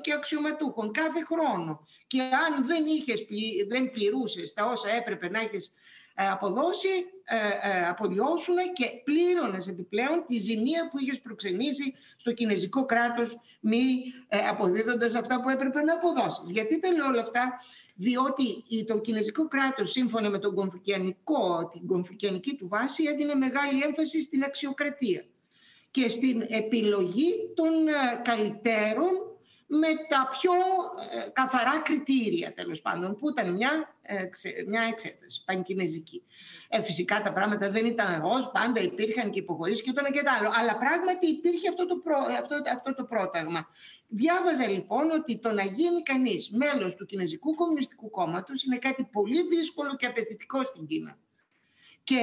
[0.01, 1.87] και αξιωματούχων κάθε χρόνο.
[2.07, 3.25] Και αν δεν, είχες,
[3.67, 5.73] δεν πληρούσες τα όσα έπρεπε να έχεις
[6.15, 12.85] ε, αποδώσει, ε, ε, απολυώσουν και πλήρωνες επιπλέον τη ζημία που είχες προξενήσει στο κινέζικο
[12.85, 13.83] κράτος μη
[14.49, 16.49] αποδίδοντας αυτά που έπρεπε να αποδώσεις.
[16.49, 17.59] Γιατί τα λέω όλα αυτά,
[17.95, 24.21] διότι το κινέζικο κράτος σύμφωνα με τον κομφικιανικό, την κομφικιανική του βάση έδινε μεγάλη έμφαση
[24.21, 25.25] στην αξιοκρατία
[25.91, 27.69] και στην επιλογή των
[28.23, 29.26] καλυτέρων
[29.67, 30.51] με τα πιο
[31.25, 34.23] ε, καθαρά κριτήρια τέλος πάντων που ήταν μια, ε,
[34.67, 36.23] μια εξέταση πανκινεζική.
[36.69, 40.23] Ε, φυσικά τα πράγματα δεν ήταν ροζ, πάντα υπήρχαν και υποχωρήσεις και το ένα και
[40.23, 40.49] το άλλο.
[40.53, 42.01] Αλλά πράγματι υπήρχε αυτό το,
[42.41, 43.67] αυτό, αυτό το πρόταγμα.
[44.07, 49.47] Διάβαζα λοιπόν ότι το να γίνει κανείς μέλος του Κινέζικου Κομμουνιστικού Κόμματος είναι κάτι πολύ
[49.47, 51.17] δύσκολο και απαιτητικό στην Κίνα.
[52.03, 52.19] Και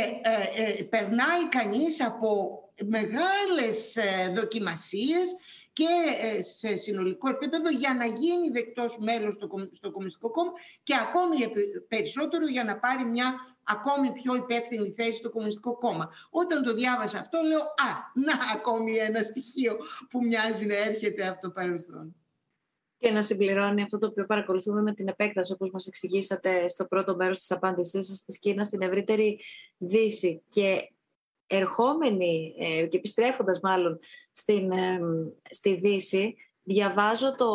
[0.56, 3.96] ε, περνάει κανείς από μεγάλες
[4.34, 5.36] δοκιμασίες
[5.74, 5.88] και
[6.20, 10.52] ε, σε συνολικό επίπεδο για να γίνει δεκτός μέλος στο Κομμουνιστικό Κόμμα
[10.82, 11.36] και ακόμη
[11.88, 16.10] περισσότερο για να πάρει μια ακόμη πιο υπεύθυνη θέση στο Κομμουνιστικό Κόμμα.
[16.30, 19.76] Όταν το διάβασα αυτό λέω «Α, να ακόμη ένα στοιχείο
[20.10, 22.16] που μοιάζει να έρχεται από το παρελθόν»
[22.98, 27.16] και να συμπληρώνει αυτό το οποίο παρακολουθούμε με την επέκταση, όπως μας εξηγήσατε στο πρώτο
[27.16, 29.40] μέρος της απάντησής σας, της Κίνας στην ευρύτερη
[29.78, 30.42] Δύση.
[30.48, 30.92] Και
[31.46, 33.98] ερχόμενοι ε, και επιστρέφοντας μάλλον
[34.32, 35.00] στην, ε,
[35.50, 37.48] στη Δύση, διαβάζω το,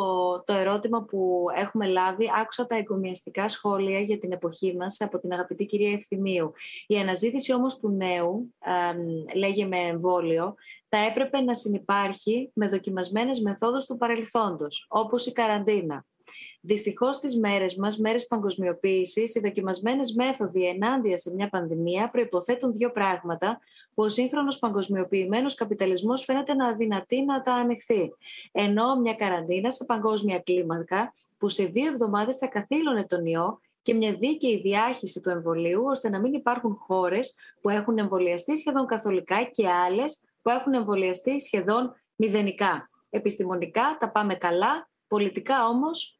[0.45, 2.29] το ερώτημα που έχουμε λάβει.
[2.41, 6.51] Άκουσα τα εγκομιαστικά σχόλια για την εποχή μας από την αγαπητή κυρία Ευθυμίου.
[6.87, 10.55] Η αναζήτηση όμως του νέου, ε, λέγε με εμβόλιο,
[10.89, 16.05] θα έπρεπε να συνεπάρχει με δοκιμασμένες μεθόδους του παρελθόντος, όπως η καραντίνα.
[16.61, 22.91] Δυστυχώς στι μέρες μας, μέρες παγκοσμιοποίησης, οι δοκιμασμένες μέθοδοι ενάντια σε μια πανδημία προποθέτουν δύο
[22.91, 23.59] πράγματα
[23.93, 28.13] που ο σύγχρονος παγκοσμιοποιημένος καπιταλισμός φαίνεται να αδυνατεί να τα ανεχθεί.
[28.51, 33.93] Ενώ μια καραντίνα σε παγκόσμια κλίμακα που σε δύο εβδομάδες θα καθήλωνε τον ιό και
[33.93, 39.43] μια δίκαιη διάχυση του εμβολίου, ώστε να μην υπάρχουν χώρες που έχουν εμβολιαστεί σχεδόν καθολικά
[39.43, 42.89] και άλλες που έχουν εμβολιαστεί σχεδόν μηδενικά.
[43.09, 46.18] Επιστημονικά τα πάμε καλά, πολιτικά όμως...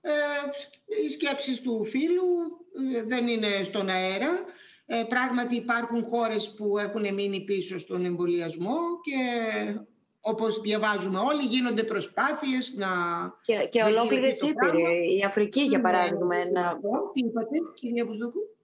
[0.00, 0.10] Ε,
[1.06, 2.24] οι σκέψεις του φίλου
[2.94, 4.44] ε, δεν είναι στον αέρα.
[4.86, 9.16] Ε, πράγματι υπάρχουν χώρες που έχουν μείνει πίσω στον εμβολιασμό και
[10.20, 12.88] όπως διαβάζουμε όλοι γίνονται προσπάθειες να...
[13.42, 16.34] Και, και ολόκληρες Ήπειροι, η Αφρική για ναι, παράδειγμα.
[16.34, 16.62] Ναι, ένα...
[16.62, 16.78] Ναι.
[17.12, 18.56] Τι είπατε κυρία Βουσδούκου;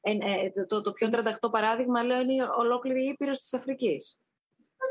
[0.00, 4.21] Ε, ε, το, το, το πιο τρανταχτό παράδειγμα λέω είναι ολόκληρη η Ήπειρος της Αφρικής.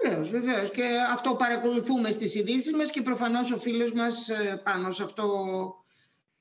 [0.03, 0.71] Βεβαίως, βεβαίως.
[0.71, 0.83] Και
[1.13, 5.27] αυτό παρακολουθούμε στις ειδήσεις μας και προφανώς ο φίλος μας ε, πάνω σε αυτό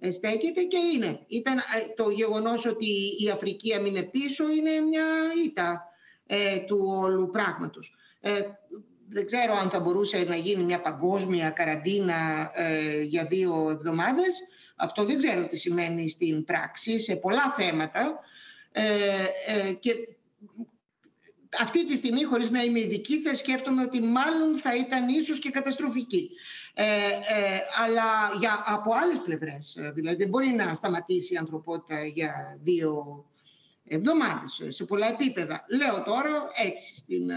[0.09, 1.21] στέκεται και είναι.
[1.27, 1.63] Ήταν ε,
[1.97, 2.87] το γεγονός ότι
[3.19, 5.05] η Αφρική έμεινε πίσω είναι μια
[5.45, 5.85] ήττα
[6.27, 7.95] ε, του όλου πράγματος.
[8.21, 8.41] Ε,
[9.09, 12.51] δεν ξέρω αν θα μπορούσε να γίνει μια παγκόσμια καραντίνα
[13.03, 14.39] για δύο εβδομάδες.
[14.77, 18.21] Αυτό δεν ξέρω τι σημαίνει στην πράξη σε πολλά θέματα.
[19.81, 19.95] και
[21.59, 25.51] αυτή τη στιγμή, χωρίς να είμαι ειδική, θα σκέφτομαι ότι μάλλον θα ήταν ίσως και
[25.51, 26.31] καταστροφική.
[26.75, 32.05] Ε, ε, αλλά για, από άλλες πλευρές, ε, δηλαδή δεν μπορεί να σταματήσει η ανθρωπότητα
[32.05, 33.25] για δύο
[33.85, 35.65] εβδομάδες σε πολλά επίπεδα.
[35.69, 37.31] Λέω τώρα έτσι στην,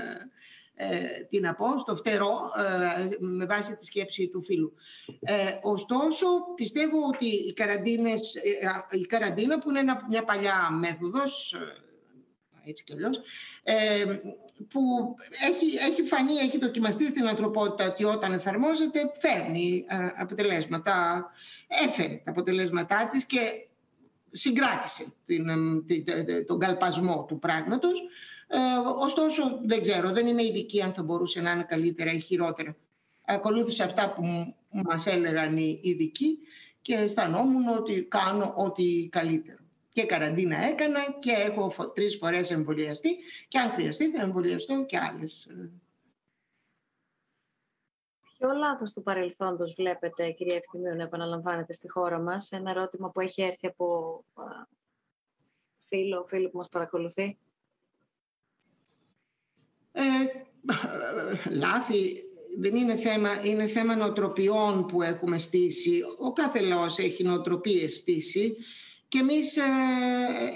[0.75, 2.51] ε, τι να πω, στο φτερό
[3.19, 4.73] με βάση τη σκέψη του φίλου.
[5.61, 8.35] ωστόσο, πιστεύω ότι οι καραντίνες,
[8.91, 11.55] η καραντίνα που είναι μια παλιά μέθοδος
[12.65, 13.21] έτσι κι αλλιώς,
[13.63, 14.05] ε,
[14.69, 15.15] που
[15.49, 21.25] έχει, έχει φανεί, έχει δοκιμαστεί στην ανθρωπότητα ότι όταν εφαρμόζεται φέρνει ε, αποτελέσματα,
[21.67, 23.67] έφερε τα αποτελέσματά της και
[24.31, 25.49] συγκράτησε την,
[26.05, 28.01] ε, τον καλπασμό του πράγματος.
[28.47, 28.59] Ε,
[29.05, 32.75] ωστόσο, δεν ξέρω, δεν είμαι ειδική αν θα μπορούσε να είναι καλύτερα ή χειρότερα.
[33.25, 34.23] Ακολούθησα αυτά που
[34.69, 36.37] μας έλεγαν οι ειδικοί
[36.81, 39.62] και αισθανόμουν ότι κάνω ό,τι καλύτερο
[39.93, 43.17] και καραντίνα έκανα και έχω τρεις φορές εμβολιαστεί
[43.47, 45.47] και αν χρειαστεί θα εμβολιαστώ και άλλες.
[48.37, 53.19] Ποιο λάθος του παρελθόντος βλέπετε, κυρία Ευθυμίου, να επαναλαμβάνετε στη χώρα μας, ένα ερώτημα που
[53.19, 54.19] έχει έρθει από
[55.87, 57.37] φίλο, φίλο που μας παρακολουθεί.
[59.91, 60.01] Ε,
[61.63, 62.23] λάθη
[62.57, 66.01] δεν είναι θέμα, είναι θέμα νοοτροπιών που έχουμε στήσει.
[66.19, 68.57] Ο κάθε λαός έχει νοοτροπίες στήσει
[69.13, 69.61] και εμείς ε,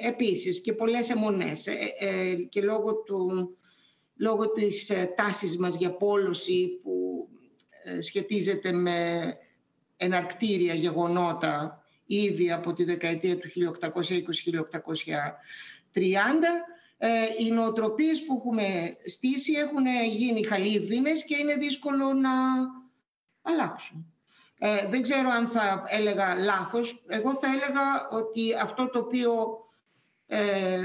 [0.08, 3.58] επίσης και πολλές αιμονές ε, ε, και λόγω, του,
[4.16, 7.28] λόγω της ε, τάσης μας για πόλωση που
[8.00, 9.34] σχετίζεται με
[9.98, 13.90] εναρκτήρια γεγονότα ήδη από τη δεκαετία του 1820-1830
[17.40, 19.86] οι νοοτροπίες που έχουμε στήσει έχουν
[20.18, 22.32] γίνει χαλίβδινες και είναι δύσκολο να
[23.42, 24.17] αλλάξουν.
[24.60, 27.04] Ε, δεν ξέρω αν θα έλεγα λάθος.
[27.08, 29.58] Εγώ θα έλεγα ότι αυτό το οποίο
[30.28, 30.84] ε,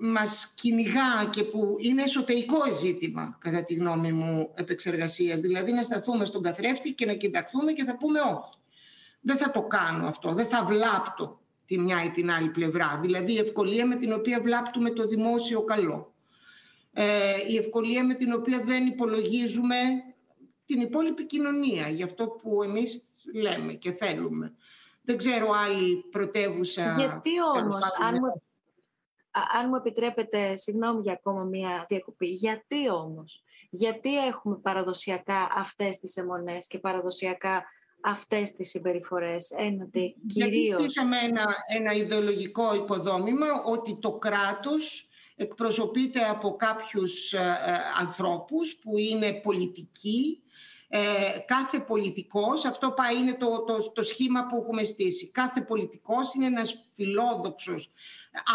[0.00, 5.40] μας κυνηγά και που είναι εσωτερικό ζήτημα, κατά τη γνώμη μου, επεξεργασίας.
[5.40, 8.58] Δηλαδή να σταθούμε στον καθρέφτη και να κοιταχθούμε και θα πούμε όχι.
[9.20, 12.98] Δεν θα το κάνω αυτό, δεν θα βλάπτω τη μια ή την άλλη πλευρά.
[13.02, 16.14] Δηλαδή η ευκολία με την οποία βλάπτουμε το δημόσιο καλό.
[16.92, 17.04] Ε,
[17.48, 19.76] η ευκολία με την οποία δεν υπολογίζουμε
[20.66, 23.02] την υπόλοιπη κοινωνία, για αυτό που εμείς
[23.34, 24.54] λέμε και θέλουμε.
[25.02, 26.94] Δεν ξέρω άλλη πρωτεύουσα...
[26.96, 28.42] Γιατί όμως, αν μου,
[29.58, 36.16] αν μου επιτρέπετε, συγγνώμη για ακόμα μία διακοπή, γιατί όμως, γιατί έχουμε παραδοσιακά αυτές τις
[36.16, 37.64] αιμονές και παραδοσιακά
[38.00, 40.80] αυτές τις συμπεριφορές έναντι κυρίως...
[40.94, 41.44] Γιατί ένα,
[41.76, 50.42] ένα ιδεολογικό οικοδόμημα ότι το κράτος εκπροσωπείται από κάποιους ε, ε, ανθρώπους που είναι πολιτικοί,
[50.88, 50.98] ε,
[51.46, 56.46] κάθε πολιτικός, αυτό πάει είναι το, το, το σχήμα που έχουμε στήσει, κάθε πολιτικός είναι
[56.46, 57.90] ένας φιλόδοξος,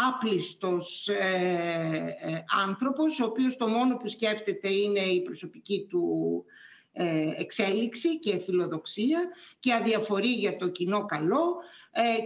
[0.08, 6.44] άπλιστος ε, ε, άνθρωπος, ο οποίος το μόνο που σκέφτεται είναι η προσωπική του
[6.92, 9.20] ε, εξέλιξη και φιλοδοξία
[9.60, 11.56] και αδιαφορεί για το κοινό καλό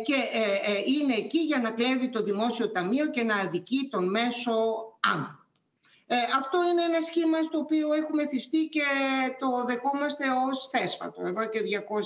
[0.05, 0.15] και
[0.87, 4.53] είναι εκεί για να κλέβει το δημόσιο ταμείο και να αδικεί τον μέσο
[5.01, 5.36] άνθρωπο.
[6.09, 8.83] Ε, αυτό είναι ένα σχήμα στο οποίο έχουμε θυστεί και
[9.39, 11.61] το δεχόμαστε ως θέσφατο εδώ και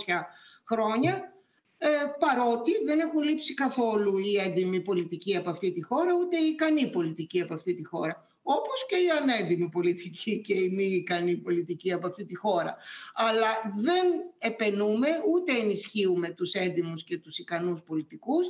[0.08, 0.20] 200
[0.64, 1.34] χρόνια
[1.78, 1.88] ε,
[2.18, 6.90] παρότι δεν έχουν λείψει καθόλου η έντιμη πολιτική από αυτή τη χώρα ούτε η ικανή
[6.90, 8.28] πολιτική από αυτή τη χώρα.
[8.42, 12.76] όπως και η ανέντιμη πολιτική και η μη ικανή πολιτική από αυτή τη χώρα.
[13.14, 14.06] Αλλά δεν
[14.38, 18.46] επενούμε ούτε ενισχύουμε τους έντιμους και τους ικανούς πολιτικούς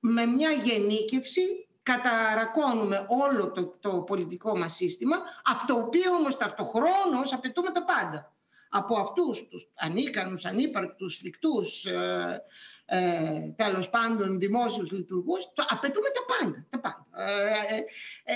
[0.00, 7.32] με μια γενίκευση καταρακώνουμε όλο το, το πολιτικό μας σύστημα, από το οποίο όμως ταυτοχρόνως
[7.32, 8.32] απαιτούμε τα πάντα.
[8.70, 12.44] Από αυτούς τους ανίκανους, ανύπαρκτους, φρικτούς, ε,
[12.86, 16.66] ε, τέλος πάντων δημόσιους λειτουργούς, το, απαιτούμε τα πάντα.
[16.70, 17.06] Τα πάντα.
[17.16, 17.78] Ε, ε,
[18.24, 18.34] ε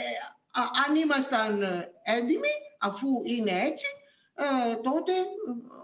[0.87, 1.63] αν ήμασταν
[2.03, 3.87] έντιμοι, αφού είναι έτσι,
[4.83, 5.13] τότε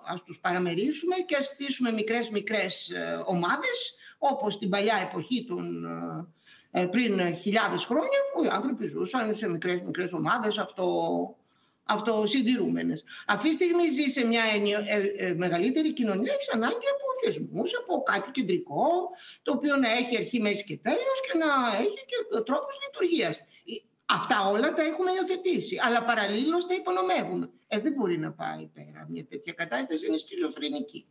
[0.06, 2.92] ας τους παραμερίσουμε και ας στήσουμε μικρές μικρές
[3.24, 6.26] ομάδες, όπως την παλιά εποχή των ε,
[6.90, 10.86] πριν χιλιάδες χρόνια που οι άνθρωποι ζούσαν σε μικρές μικρές ομάδες αυτό,
[11.88, 13.04] αυτοσυντηρούμενες.
[13.26, 14.42] Αυτή τη στιγμή ζει σε μια
[14.86, 18.86] ε, ε, μεγαλύτερη κοινωνία, έχεις ανάγκη από θεσμούς, από κάτι κεντρικό,
[19.42, 23.40] το οποίο να έχει αρχή, μέση και τέλος και να έχει και τρόπους λειτουργίας.
[24.10, 27.50] Αυτά όλα τα έχουμε υιοθετήσει, αλλά παραλλήλως τα υπονομεύουμε.
[27.68, 31.06] Ε, δεν μπορεί να πάει πέρα μια τέτοια κατάσταση, είναι σκιζοφρενική.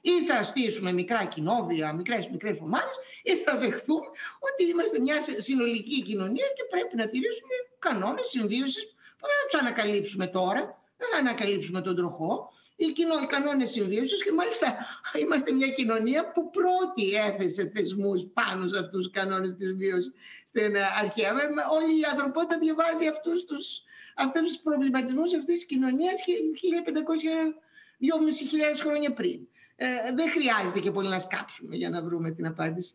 [0.00, 4.06] Ή θα στήσουμε μικρά κοινόβια, μικρές, μικρές ομάδες, ή θα δεχθούμε
[4.38, 8.84] ότι είμαστε μια συνολική κοινωνία και πρέπει να τηρήσουμε κανόνες συμβίωσης
[9.18, 12.52] που δεν θα τους ανακαλύψουμε τώρα, δεν θα ανακαλύψουμε τον τροχό.
[12.80, 14.76] Οι, κοινό, οι κανόνες συμβίωσης και μάλιστα
[15.22, 20.12] είμαστε μια κοινωνία που πρώτη έθεσε θεσμούς πάνω σε αυτούς τους κανόνες της βίωσης
[20.44, 21.32] στην αρχαία.
[21.72, 23.82] Όλη η ανθρωπότητα διαβάζει αυτούς τους
[24.18, 26.24] αυτούς τους προβληματισμούς αυτής της κοινωνίας 1500-2.500
[28.84, 29.48] χρόνια πριν
[29.80, 32.94] ε, δεν χρειάζεται και πολύ να σκάψουμε για να βρούμε την απάντηση.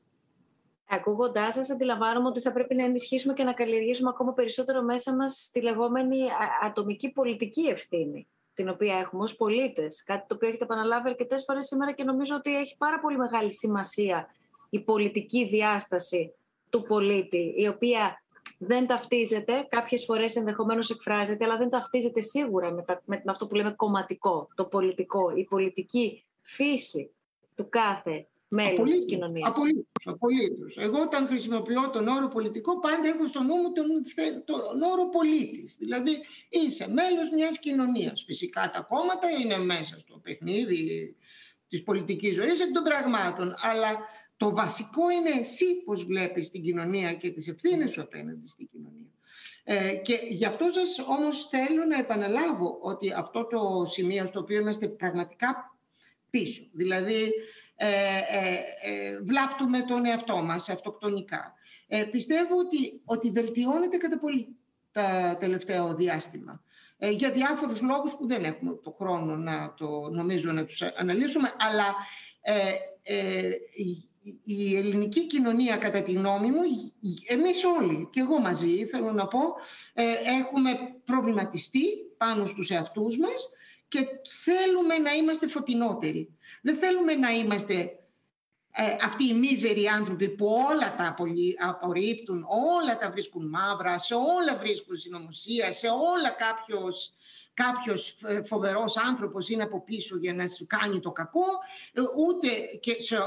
[0.90, 5.50] Ακούγοντάς σας, αντιλαμβάνομαι ότι θα πρέπει να ενισχύσουμε και να καλλιεργήσουμε ακόμα περισσότερο μέσα μας
[5.52, 6.18] τη λεγόμενη
[6.64, 10.04] ατομική πολιτική ευθύνη, την οποία έχουμε ως πολίτες.
[10.04, 13.52] Κάτι το οποίο έχετε επαναλάβει αρκετές φορές σήμερα και νομίζω ότι έχει πάρα πολύ μεγάλη
[13.52, 14.28] σημασία
[14.70, 16.34] η πολιτική διάσταση
[16.70, 18.24] του πολίτη, η οποία
[18.58, 23.72] δεν ταυτίζεται, κάποιες φορές ενδεχομένως εκφράζεται, αλλά δεν ταυτίζεται σίγουρα με, με αυτό που λέμε
[23.72, 27.12] κομματικό, το πολιτικό, η πολιτική φύση
[27.56, 29.50] του κάθε μέλους της κοινωνίας.
[29.50, 30.78] Απολύτως, απολύτως.
[30.78, 33.86] Εγώ όταν χρησιμοποιώ τον όρο πολιτικό πάντα έχω στο νου μου τον,
[34.46, 35.76] τον όρο πολίτης.
[35.80, 36.12] Δηλαδή
[36.50, 38.24] είσαι μέλος μιας κοινωνίας.
[38.26, 41.16] Φυσικά τα κόμματα είναι μέσα στο παιχνίδι
[41.68, 43.54] της πολιτικής ζωής εκ των πραγμάτων.
[43.58, 44.00] Αλλά
[44.38, 49.12] το βασικό είναι εσύ πώς βλέπεις την κοινωνία και τις ευθύνες σου απέναντι στην κοινωνία.
[49.64, 54.60] Ε, και γι' αυτό σας όμως θέλω να επαναλάβω ότι αυτό το σημείο στο οποίο
[54.60, 55.78] είμαστε πραγματικά
[56.38, 56.64] πίσω.
[56.72, 57.34] Δηλαδή,
[57.76, 61.54] ε, ε, ε, βλάπτουμε τον εαυτό μας αυτοκτονικά.
[61.88, 64.56] Ε, πιστεύω ότι, ότι βελτιώνεται κατά πολύ
[64.92, 66.64] τα τελευταίο διάστημα.
[66.98, 71.52] Ε, για διάφορους λόγους που δεν έχουμε το χρόνο να το νομίζω να τους αναλύσουμε,
[71.60, 71.96] αλλά
[74.44, 76.62] η ελληνική κοινωνία κατά τη γνώμη μου,
[77.28, 79.40] εμείς όλοι και εγώ μαζί θέλω να πω,
[80.42, 80.72] έχουμε
[81.06, 81.84] προβληματιστεί
[82.18, 83.50] πάνω στους εαυτούς μας
[83.94, 84.08] και
[84.44, 86.38] θέλουμε να είμαστε φωτεινότεροι.
[86.62, 87.74] Δεν θέλουμε να είμαστε
[88.72, 91.16] ε, αυτοί οι μίζεροι άνθρωποι που όλα τα
[91.60, 97.14] απορρίπτουν, όλα τα βρίσκουν μαύρα, σε όλα βρίσκουν συνωμοσία, σε όλα κάποιος,
[97.54, 101.48] κάποιος ε, φοβερός άνθρωπος είναι από πίσω για να σου κάνει το κακό,
[101.94, 103.18] ε, ούτε και σε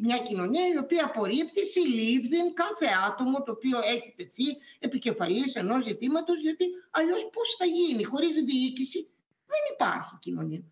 [0.00, 6.40] μια κοινωνία η οποία απορρίπτει συλλήβδιν κάθε άτομο το οποίο έχει τεθεί επικεφαλής ενός ζητήματος,
[6.40, 9.09] γιατί αλλιώς πώς θα γίνει, χωρίς διοίκηση
[9.52, 10.62] δεν υπάρχει κοινωνία.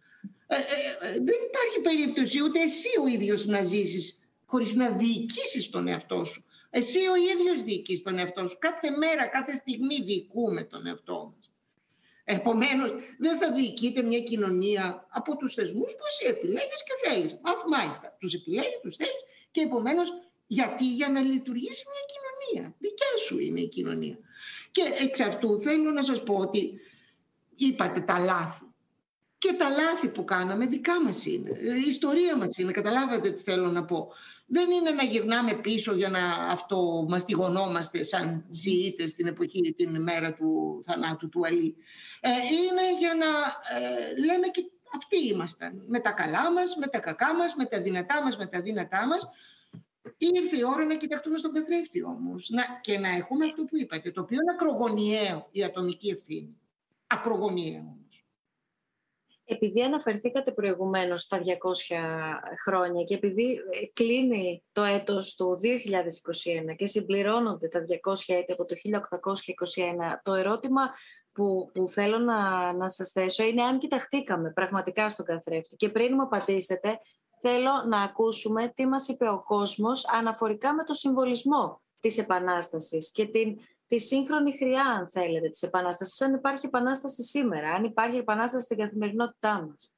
[0.46, 5.70] Ε, ε, ε, δεν υπάρχει περίπτωση ούτε εσύ ο ίδιος να ζήσεις χωρίς να διοικήσεις
[5.70, 6.44] τον εαυτό σου.
[6.70, 8.58] Εσύ ο ίδιος διοικείς τον εαυτό σου.
[8.58, 11.50] Κάθε μέρα, κάθε στιγμή διοικούμε τον εαυτό μας.
[12.24, 17.40] Επομένως, δεν θα διοικείται μια κοινωνία από τους θεσμούς που εσύ επιλέγεις και θέλεις.
[17.42, 20.08] Αφού μάλιστα τους επιλέγεις, τους θέλεις και επομένως
[20.46, 22.74] γιατί για να λειτουργήσει μια κοινωνία.
[22.78, 24.18] Δικιά σου είναι η κοινωνία.
[24.70, 26.80] Και εξ αυτού θέλω να σας πω ότι
[27.56, 28.67] είπατε τα λάθη
[29.38, 31.50] και τα λάθη που κάναμε δικά μας είναι.
[31.86, 34.12] Η ιστορία μας είναι, καταλάβατε τι θέλω να πω.
[34.46, 36.20] Δεν είναι να γυρνάμε πίσω για να
[36.50, 41.76] αυτομαστιγωνόμαστε σαν ζητητές στην εποχή, την μέρα του θανάτου του Αλή.
[42.20, 43.26] Ε, είναι για να
[43.78, 44.62] ε, λέμε και
[44.96, 45.84] αυτοί ήμασταν.
[45.88, 49.06] Με τα καλά μας, με τα κακά μας, με τα δυνατά μας, με τα δύνατά
[49.06, 49.30] μας.
[50.16, 54.10] Ήρθε η ώρα να κοιταχτούμε στον καθρέφτη όμως να, και να έχουμε αυτό που είπατε,
[54.10, 56.56] το οποίο είναι ακρογωνιαίο η ατομική ευθύνη.
[57.06, 57.98] Ακρογωνιαίο
[59.50, 61.44] επειδή αναφερθήκατε προηγουμένως στα 200
[62.64, 65.58] χρόνια και επειδή ε, κλείνει το έτος του
[66.72, 68.90] 2021 και συμπληρώνονται τα 200 έτη από το 1821,
[70.22, 70.90] το ερώτημα
[71.32, 75.76] που, που θέλω να, να σας θέσω είναι αν κοιταχτήκαμε πραγματικά στον καθρέφτη.
[75.76, 76.98] Και πριν μου απαντήσετε,
[77.40, 83.26] θέλω να ακούσουμε τι μας είπε ο κόσμος αναφορικά με το συμβολισμό της Επανάστασης και
[83.26, 83.58] την
[83.88, 88.78] τη σύγχρονη χρειά, αν θέλετε, της Επανάστασης, αν υπάρχει Επανάσταση σήμερα, αν υπάρχει Επανάσταση στην
[88.78, 89.92] καθημερινότητά μας.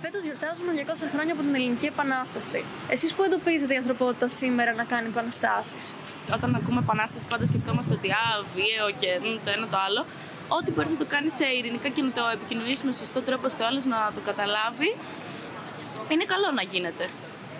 [0.00, 2.64] Φέτος γιορτάζουμε 200 χρόνια από την Ελληνική Επανάσταση.
[2.90, 5.94] Εσείς που εντοπίζετε η ανθρωπότητα σήμερα να κάνει επαναστάσεις;
[6.34, 9.10] Όταν ακούμε επανάσταση, πάντα σκεφτόμαστε ότι α, βίαιο και
[9.44, 10.06] το ένα το άλλο.
[10.48, 13.64] Ό,τι μπορεί να το κάνει σε ειρηνικά και να το επικοινωνήσει με σωστό τρόπο ώστε
[13.64, 14.96] άλλο να το καταλάβει,
[16.08, 17.08] είναι καλό να γίνεται.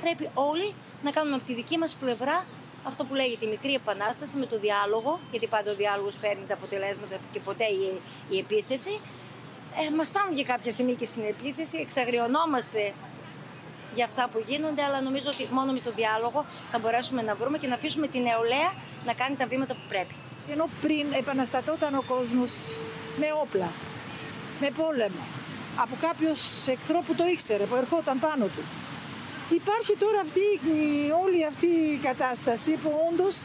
[0.01, 2.45] Πρέπει όλοι να κάνουμε από τη δική μας πλευρά
[2.89, 6.55] αυτό που λέγεται η μικρή επανάσταση με το διάλογο, γιατί πάντα ο διάλογος φέρνει τα
[6.55, 9.01] αποτελέσματα και ποτέ η, η επίθεση
[9.77, 12.93] ε, μας φτάνουν και κάποια στιγμή και στην επίθεση, εξαγριωνόμαστε
[13.95, 17.59] για αυτά που γίνονται, αλλά νομίζω ότι μόνο με το διάλογο θα μπορέσουμε να βρούμε
[17.59, 18.71] και να αφήσουμε την νεολαία
[19.05, 20.15] να κάνει τα βήματα που πρέπει.
[20.53, 22.81] Ενώ πριν επαναστατόταν ο κόσμος
[23.21, 23.71] με όπλα,
[24.61, 25.23] με πόλεμο,
[25.77, 26.31] από κάποιο
[26.75, 28.63] εχθρό που το ήξερε, που ερχόταν πάνω του.
[29.51, 30.47] Υπάρχει τώρα αυτή,
[31.25, 33.45] όλη αυτή η κατάσταση που όντως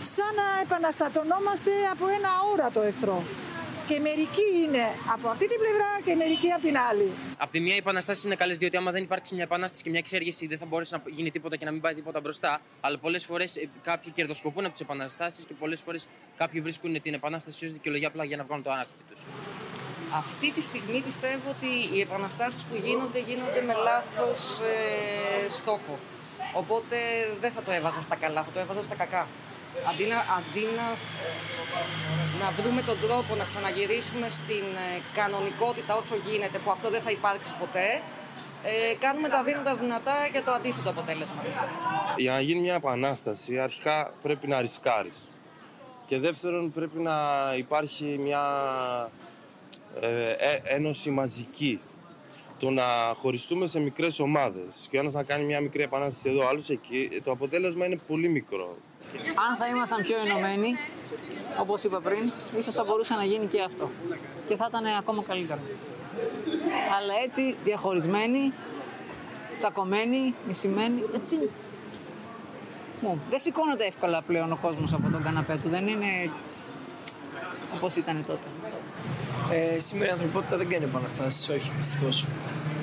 [0.00, 3.22] σαν να επαναστατωνόμαστε από ένα αόρατο εχθρό
[3.86, 7.10] και μερικοί είναι από αυτή την πλευρά και μερικοί από την άλλη.
[7.38, 9.98] Από τη μία, οι επαναστάσεις είναι καλές, διότι άμα δεν υπάρξει μια επανάσταση και μια
[9.98, 12.60] εξέργεση, δεν θα μπορέσει να γίνει τίποτα και να μην πάει τίποτα μπροστά.
[12.80, 17.14] Αλλά πολλές φορές ε, κάποιοι κερδοσκοπούν από τις επαναστάσεις και πολλές φορές κάποιοι βρίσκουν την
[17.14, 19.24] επανάσταση ως δικαιολογία απλά για να βγάλουν το άνακτη τους.
[20.16, 25.98] Αυτή τη στιγμή πιστεύω ότι οι επαναστάσεις που γίνονται γίνονται με λάθος ε, στόχο.
[26.54, 26.96] Οπότε
[27.40, 29.26] δεν θα το έβαζα στα καλά, θα το έβαζα στα κακά.
[29.90, 30.86] Αντί να, αντί να,
[32.42, 37.10] να βρούμε τον τρόπο να ξαναγυρίσουμε στην ε, κανονικότητα όσο γίνεται, που αυτό δεν θα
[37.10, 38.02] υπάρξει ποτέ,
[38.64, 41.42] ε, κάνουμε τα δίνοντα δυνατά για το αντίθετο αποτέλεσμα.
[42.16, 45.30] Για να γίνει μια επανάσταση, αρχικά πρέπει να ρισκάρεις.
[46.06, 47.16] Και δεύτερον, πρέπει να
[47.56, 48.42] υπάρχει μια
[50.00, 51.80] ε, ε ένωση μαζική.
[52.58, 52.82] Το να
[53.16, 57.20] χωριστούμε σε μικρές ομάδες και ο ένας να κάνει μια μικρή επανάσταση εδώ, άλλος εκεί,
[57.24, 58.76] το αποτέλεσμα είναι πολύ μικρό.
[59.48, 60.76] Αν θα ήμασταν πιο ενωμένοι,
[61.60, 63.90] όπως είπα πριν, ίσως θα μπορούσε να γίνει και αυτό.
[64.46, 65.60] Και θα ήταν ακόμα καλύτερο.
[66.96, 68.52] Αλλά έτσι, διαχωρισμένοι,
[69.56, 71.00] τσακωμένοι, μισημένοι.
[71.00, 71.36] Ε, τι...
[73.00, 75.68] Μου, δεν σηκώνεται εύκολα πλέον ο κόσμος από τον καναπέ του.
[75.68, 76.30] Δεν είναι
[77.74, 78.46] όπως ήταν τότε.
[79.54, 82.26] Ε, σήμερα η ανθρωπότητα δεν κάνει επαναστάσεις, όχι δυστυχώς.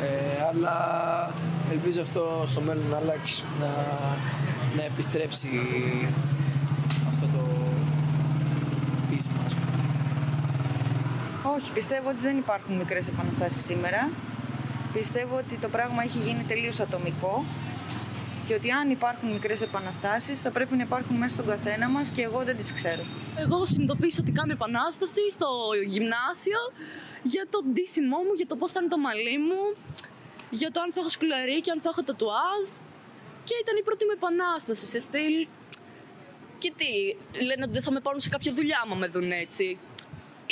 [0.02, 0.76] Ε, αλλά
[1.72, 3.68] ελπίζω αυτό στο μέλλον να αλλάξει, να
[4.76, 5.50] να επιστρέψει
[7.10, 7.44] αυτό το
[9.10, 9.46] πείσμα.
[11.56, 14.10] Όχι, πιστεύω ότι δεν υπάρχουν μικρές επαναστάσεις σήμερα.
[14.94, 17.46] Πιστεύω ότι το πράγμα έχει γίνει τελείως ατομικό
[18.50, 22.22] και ότι αν υπάρχουν μικρές επαναστάσεις θα πρέπει να υπάρχουν μέσα στον καθένα μας και
[22.22, 23.04] εγώ δεν τις ξέρω.
[23.44, 25.50] Εγώ συνειδητοποίησα ότι κάνω επανάσταση στο
[25.94, 26.62] γυμνάσιο
[27.34, 29.62] για το ντύσιμό μου, για το πώς θα είναι το μαλλί μου,
[30.50, 32.66] για το αν θα έχω σκουλαρί αν θα έχω τατουάζ
[33.48, 35.36] και ήταν η πρώτη μου επανάσταση σε στυλ.
[36.62, 36.92] Και τι,
[37.48, 39.66] λένε ότι δεν θα με πάρουν σε κάποια δουλειά άμα με δουν έτσι.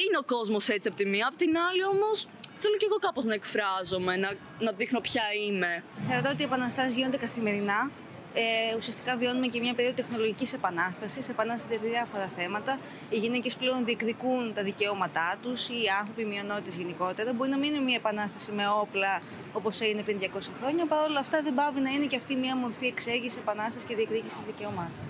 [0.03, 2.27] Είναι ο κόσμος έτσι από τη μία, από την άλλη όμως
[2.59, 4.29] θέλω κι εγώ κάπως να εκφράζομαι, να,
[4.59, 5.83] να δείχνω ποια είμαι.
[6.07, 7.91] Θεωρώ ότι οι επαναστάσεις γίνονται καθημερινά
[8.33, 11.29] ε, ουσιαστικά βιώνουμε και μια περίοδο τεχνολογικής επανάστασης.
[11.29, 12.79] Επανάσταση σε διάφορα θέματα.
[13.09, 17.33] Οι γυναίκες πλέον διεκδικούν τα δικαιώματά τους, οι άνθρωποι, οι μειονότητες γενικότερα.
[17.33, 19.21] Μπορεί να μην είναι μια επανάσταση με όπλα
[19.53, 20.25] όπως έγινε πριν 200
[20.59, 20.85] χρόνια.
[20.85, 24.43] Παρ' όλα αυτά δεν πάβει να είναι και αυτή μια μορφή εξέγηση, επανάστασης και διεκδίκησης
[24.43, 25.03] δικαιωμάτων.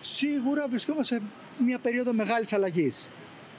[0.00, 1.22] Σίγουρα βρισκόμαστε σε
[1.64, 3.08] μια περίοδο μεγάλης αλλαγής.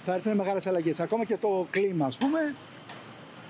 [0.09, 0.99] Θα έρθουν μεγάλες αλλαγές.
[0.99, 2.55] Ακόμα και το κλίμα, ας πούμε,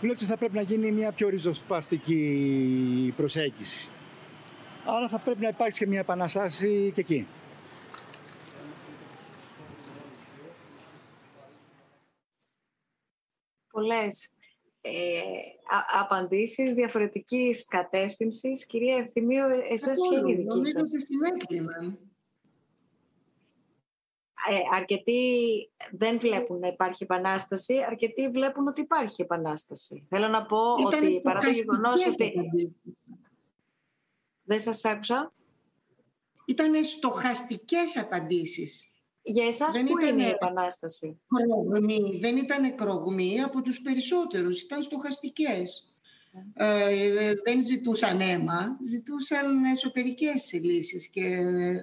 [0.01, 3.89] βλέπεις ότι θα πρέπει να γίνει μια πιο ριζοσπαστική προσέγγιση.
[4.85, 7.27] Άρα θα πρέπει να υπάρξει και μια επαναστάση και εκεί.
[13.71, 14.29] Πολλές
[14.81, 15.19] ε,
[15.75, 18.65] α, απαντήσεις διαφορετικής κατεύθυνσης.
[18.65, 22.06] Κυρία Ευθυμίου, εσάς ποια είναι η δική σας; Ε,
[24.73, 25.21] αρκετοί
[25.91, 30.05] δεν βλέπουν να υπάρχει επανάσταση, αρκετοί βλέπουν ότι υπάρχει επανάσταση.
[30.09, 32.33] Θέλω να πω ότι παρά το γεγονός ότι...
[34.43, 35.33] Δεν σας άκουσα.
[36.45, 38.91] Ήταν στοχαστικές απαντήσεις.
[39.21, 42.17] Για εσάς δεν πού ήταν είναι η επανάσταση; Κρογμή.
[42.17, 44.61] Δεν ήταν κρογμή από τους περισσότερους.
[44.61, 45.96] Ήταν στοχαστικές.
[46.53, 51.81] Ε, δεν ζητούσαν αίμα, ζητούσαν εσωτερικές λύσεις και ε,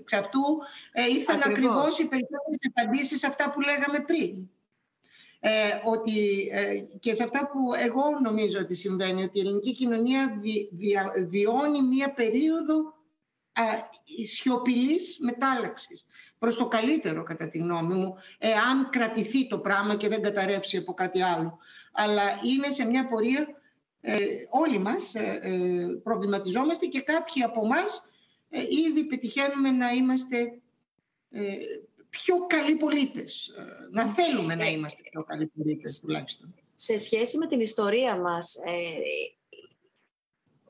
[0.00, 0.40] εξ αυτού
[0.92, 1.50] ε, ήρθαν ακριβώς.
[1.50, 4.48] ακριβώς οι περισσότερες απαντήσεις αυτά που λέγαμε πριν.
[5.46, 10.40] Ε, ότι ε, και σε αυτά που εγώ νομίζω ότι συμβαίνει, ότι η ελληνική κοινωνία
[11.28, 12.94] βιώνει μία περίοδο
[13.52, 13.62] α,
[14.24, 16.06] σιωπηλής μετάλλαξης.
[16.38, 20.94] Προς το καλύτερο, κατά τη γνώμη μου, εάν κρατηθεί το πράγμα και δεν καταρρεύσει από
[20.94, 21.58] κάτι άλλο.
[21.92, 23.46] Αλλά είναι σε μια πορεία,
[24.06, 24.16] ε,
[24.50, 25.12] όλοι μας
[26.02, 27.84] προβληματιζόμαστε και κάποιοι από εμά
[28.48, 30.60] ε, ήδη πετυχαίνουμε να είμαστε
[31.30, 31.56] ε,
[32.08, 33.48] πιο καλοί πολίτες.
[33.58, 36.54] Ε, να θέλουμε να είμαστε πιο καλοί πολίτες τουλάχιστον.
[36.74, 38.56] Σε σχέση με την ιστορία μας,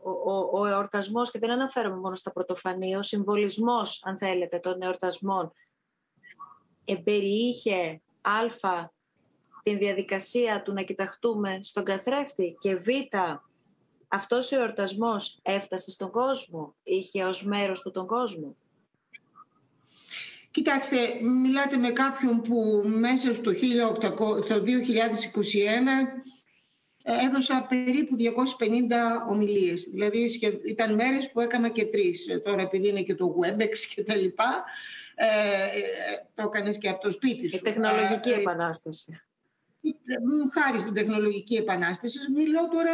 [0.03, 4.83] ο, ο, ο εορτασμός, και δεν αναφέρομαι μόνο στα πρωτοφανή, ο συμβολισμός, αν θέλετε, των
[4.83, 5.53] εορτασμών,
[6.85, 8.89] εμπεριείχε α,
[9.65, 12.89] την διαδικασία του να κοιταχτούμε στον καθρέφτη και β,
[14.09, 18.57] αυτός ο εορτασμός έφτασε στον κόσμο, είχε ως μέρος του τον κόσμο;
[20.51, 20.97] Κοιτάξτε,
[21.43, 24.65] μιλάτε με κάποιον που μέσα στο, 1800, στο 2021
[27.03, 28.23] έδωσα περίπου 250
[29.29, 29.89] ομιλίες.
[29.91, 30.31] Δηλαδή
[30.67, 32.41] ήταν μέρες που έκανα και τρεις.
[32.45, 34.65] Τώρα επειδή είναι και το WebEx και τα λοιπά,
[35.15, 35.27] ε,
[36.35, 37.57] το έκανες και από το σπίτι σου.
[37.57, 38.43] Η τεχνολογική ε,
[39.89, 40.51] επανάσταση.
[40.53, 42.19] Χάρη στην τεχνολογική επανάσταση.
[42.35, 42.93] Μιλώ τώρα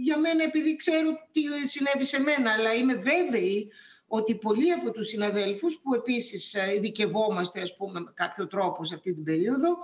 [0.00, 3.70] για μένα επειδή ξέρω τι συνέβη σε μένα, αλλά είμαι βέβαιη
[4.06, 9.14] ότι πολλοί από τους συναδέλφους που επίσης ειδικευόμαστε ας πούμε με κάποιο τρόπο σε αυτή
[9.14, 9.78] την περίοδο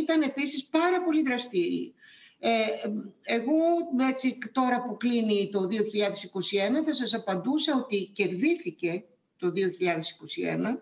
[0.00, 1.94] ήταν επίσης πάρα πολύ δραστήριοι.
[2.44, 2.50] Ε,
[3.24, 3.54] εγώ
[4.10, 9.04] έτσι τώρα που κλείνει το 2021 θα σας απαντούσα ότι κερδίθηκε
[9.36, 10.78] το 2021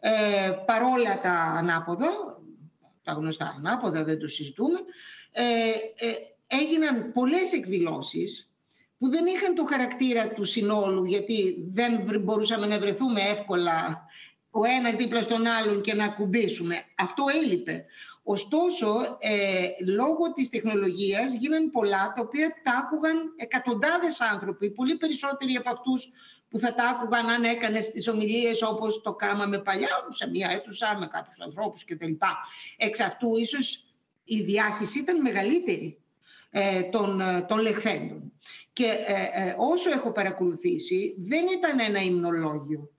[0.00, 2.37] ε, παρόλα τα ανάποδα,
[3.08, 4.78] τα γνωστά ανάποδα δεν το συζητούμε,
[5.32, 5.42] ε,
[6.06, 6.12] ε,
[6.46, 8.50] έγιναν πολλές εκδηλώσεις
[8.98, 14.06] που δεν είχαν το χαρακτήρα του συνόλου γιατί δεν μπορούσαμε να βρεθούμε εύκολα
[14.50, 16.82] ο ένας δίπλα στον άλλον και να ακουμπήσουμε.
[16.96, 17.84] Αυτό έλειπε.
[18.22, 25.54] Ωστόσο, ε, λόγω της τεχνολογίας γίνανε πολλά τα οποία τα άκουγαν εκατοντάδες άνθρωποι, πολύ περισσότεροι
[25.56, 26.12] από αυτούς
[26.50, 30.96] που θα τα άκουγαν αν έκανες τις ομιλίες όπως το κάμαμε παλιά, σε μια αίθουσα
[30.98, 32.12] με κάποιους ανθρώπους κτλ.
[32.76, 33.84] Εξ αυτού ίσως
[34.24, 35.98] η διάχυση ήταν μεγαλύτερη
[36.50, 38.32] ε, των, ε, των λεχθέντων.
[38.72, 42.90] Και ε, ε, όσο έχω παρακολουθήσει δεν ήταν ένα υμνολόγιο.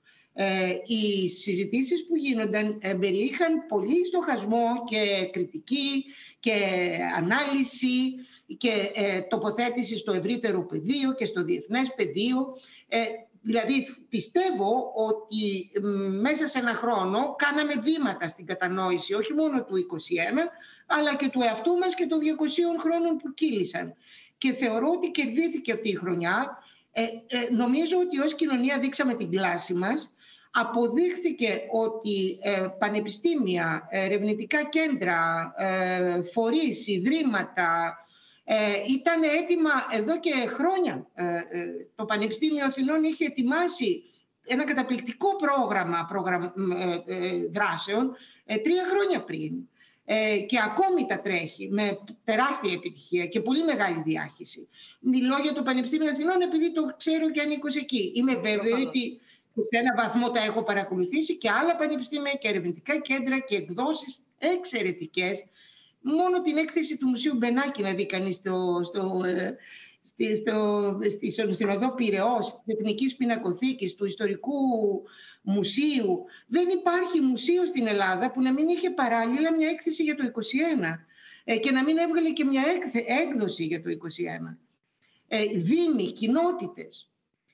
[0.41, 6.05] Ε, οι συζητήσεις που γίνονταν ε, περιείχαν πολύ στοχασμό και κριτική
[6.39, 6.53] και
[7.17, 8.15] ανάλυση
[8.57, 12.57] και ε, τοποθέτηση στο ευρύτερο πεδίο και στο διεθνές πεδίο.
[13.41, 15.71] Δηλαδή πιστεύω ότι
[16.21, 19.95] μέσα σε ένα χρόνο κάναμε βήματα στην κατανόηση όχι μόνο του 21
[20.87, 23.93] αλλά και του εαυτού μας και των 200 χρόνων που κύλησαν.
[24.37, 26.57] Και θεωρώ ότι κερδίθηκε αυτή η χρονιά.
[27.51, 30.13] νομίζω ότι ως κοινωνία δείξαμε την κλάση μας
[30.51, 37.97] αποδείχθηκε ότι ε, πανεπιστήμια, ερευνητικά κέντρα, ε, φορείς, ιδρύματα
[38.51, 38.55] ε,
[38.87, 41.07] ήταν έτοιμα εδώ και χρόνια.
[41.13, 44.03] Ε, ε, το Πανεπιστήμιο Αθηνών είχε ετοιμάσει
[44.47, 46.53] ένα καταπληκτικό πρόγραμμα, πρόγραμμα
[47.51, 48.15] δράσεων
[48.63, 49.51] τρία χρόνια πριν.
[50.47, 54.67] και ακόμη τα τρέχει με τεράστια επιτυχία και πολύ μεγάλη διάχυση.
[54.99, 58.11] Μιλώ για το Πανεπιστήμιο Αθηνών επειδή το ξέρω και ανήκω εκεί.
[58.15, 59.19] Είμαι βέβαιη ότι
[59.53, 65.43] σε ένα βαθμό τα έχω παρακολουθήσει και άλλα πανεπιστήμια και ερευνητικά κέντρα και εκδόσεις εξαιρετικές.
[66.01, 69.55] Μόνο την έκθεση του Μουσείου Μπενάκη να δει κανείς στο, στο, ε,
[70.01, 74.53] στη, στο, στη, στην οδό Πυραιός, της Εθνικής Πινακοθήκης, του Ιστορικού
[75.41, 76.25] Μουσείου.
[76.47, 80.29] Δεν υπάρχει μουσείο στην Ελλάδα που να μην είχε παράλληλα μια έκθεση για το 21
[81.43, 82.63] ε, και να μην έβγαλε και μια
[83.21, 84.57] έκδοση για το 21.
[85.27, 87.11] Ε, δήμοι, κοινότητες,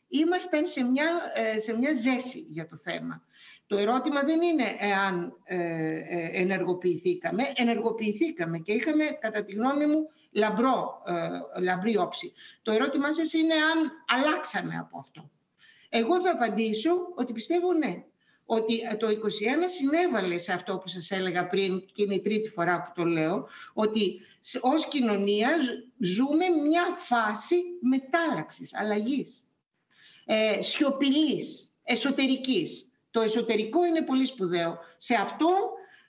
[0.07, 3.23] ήμασταν σε μια, ε, σε μια ζέση για το θέμα.
[3.67, 7.43] Το ερώτημα δεν είναι εάν ε, ε, ενεργοποιηθήκαμε.
[7.55, 11.03] Ενεργοποιηθήκαμε και είχαμε, κατά τη γνώμη μου, λαμπρό,
[11.61, 12.33] λαμπρή όψη.
[12.61, 15.29] Το ερώτημά σας είναι αν αλλάξαμε από αυτό.
[15.89, 18.03] Εγώ θα απαντήσω ότι πιστεύω ναι.
[18.45, 19.11] Ότι το 21
[19.65, 23.47] συνέβαλε σε αυτό που σας έλεγα πριν και είναι η τρίτη φορά που το λέω,
[23.73, 24.21] ότι
[24.61, 25.49] ως κοινωνία
[25.99, 29.47] ζούμε μια φάση μετάλλαξης, αλλαγής
[30.25, 32.89] ε, σιωπηλής, εσωτερικής.
[33.15, 34.79] Το εσωτερικό είναι πολύ σπουδαίο.
[34.97, 35.47] Σε αυτό,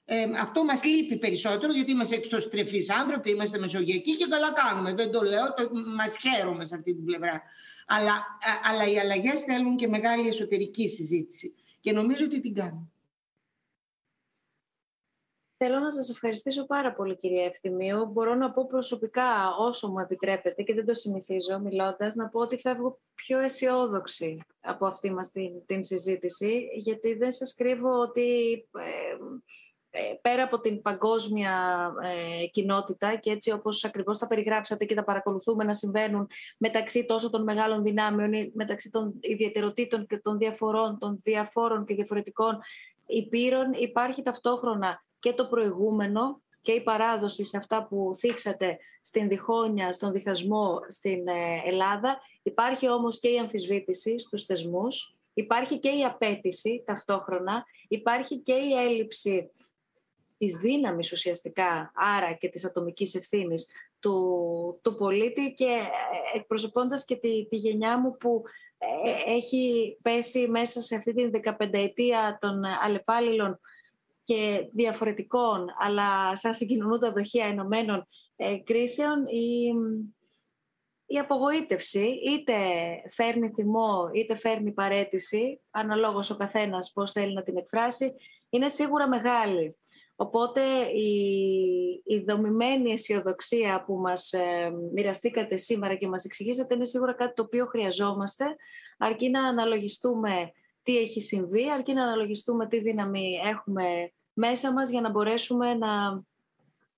[0.04, 4.94] ε, αυτό μας λείπει περισσότερο, γιατί είμαστε εξωστρεφείς άνθρωποι, είμαστε μεσογειακοί και καλά κάνουμε.
[4.94, 7.42] Δεν το λέω, το, μας χαίρομαι σε αυτή την πλευρά.
[7.86, 8.24] Αλλά, α,
[8.62, 11.54] αλλά οι αλλαγές θέλουν και μεγάλη εσωτερική συζήτηση.
[11.80, 12.90] Και νομίζω ότι την κάνουμε.
[15.58, 18.06] Θέλω να σας ευχαριστήσω πάρα πολύ κυρία Ευθυμίου.
[18.06, 22.56] Μπορώ να πω προσωπικά όσο μου επιτρέπετε και δεν το συνηθίζω μιλώντας, να πω ότι
[22.56, 29.98] φεύγω πιο αισιόδοξη από αυτή μας την, την συζήτηση, γιατί δεν σας κρύβω ότι ε,
[29.98, 35.04] ε, πέρα από την παγκόσμια ε, κοινότητα και έτσι όπως ακριβώς τα περιγράψατε και τα
[35.04, 36.28] παρακολουθούμε να συμβαίνουν
[36.58, 41.94] μεταξύ τόσο των μεγάλων δυνάμεων ή μεταξύ των ιδιαιτεροτήτων και των διαφορών, των διαφόρων και
[41.94, 42.58] διαφορετικών
[43.06, 49.92] υπήρων υπάρχει ταυτόχρονα και το προηγούμενο και η παράδοση σε αυτά που θίξατε στην διχόνοια,
[49.92, 52.18] στον διχασμό στην ε, Ελλάδα.
[52.42, 58.72] Υπάρχει όμως και η αμφισβήτηση στους θεσμούς υπάρχει και η απέτηση ταυτόχρονα, υπάρχει και η
[58.72, 59.50] έλλειψη
[60.38, 63.66] της δύναμης ουσιαστικά, άρα και της ατομικής ευθύνης
[64.00, 68.42] του, του πολίτη και ε, εκπροσωπώντας και τη, τη γενιά μου που
[68.78, 73.60] ε, έχει πέσει μέσα σε αυτή την 15 ετία των αλλεπάλληλων
[74.26, 79.72] και διαφορετικών, αλλά σαν συγκοινωνούντα δοχεία ενωμένων ε, κρίσεων, η,
[81.06, 82.54] η απογοήτευση είτε
[83.10, 88.14] φέρνει θυμό είτε φέρνει παρέτηση, αναλόγως ο καθένας πώς θέλει να την εκφράσει,
[88.48, 89.76] είναι σίγουρα μεγάλη.
[90.16, 91.12] Οπότε η,
[92.04, 97.42] η δομημένη αισιοδοξία που μας ε, μοιραστήκατε σήμερα και μας εξηγήσατε είναι σίγουρα κάτι το
[97.42, 98.44] οποίο χρειαζόμαστε,
[98.98, 100.52] αρκεί να αναλογιστούμε
[100.86, 106.22] τι έχει συμβεί, αρκεί να αναλογιστούμε τι δύναμη έχουμε μέσα μας για να μπορέσουμε να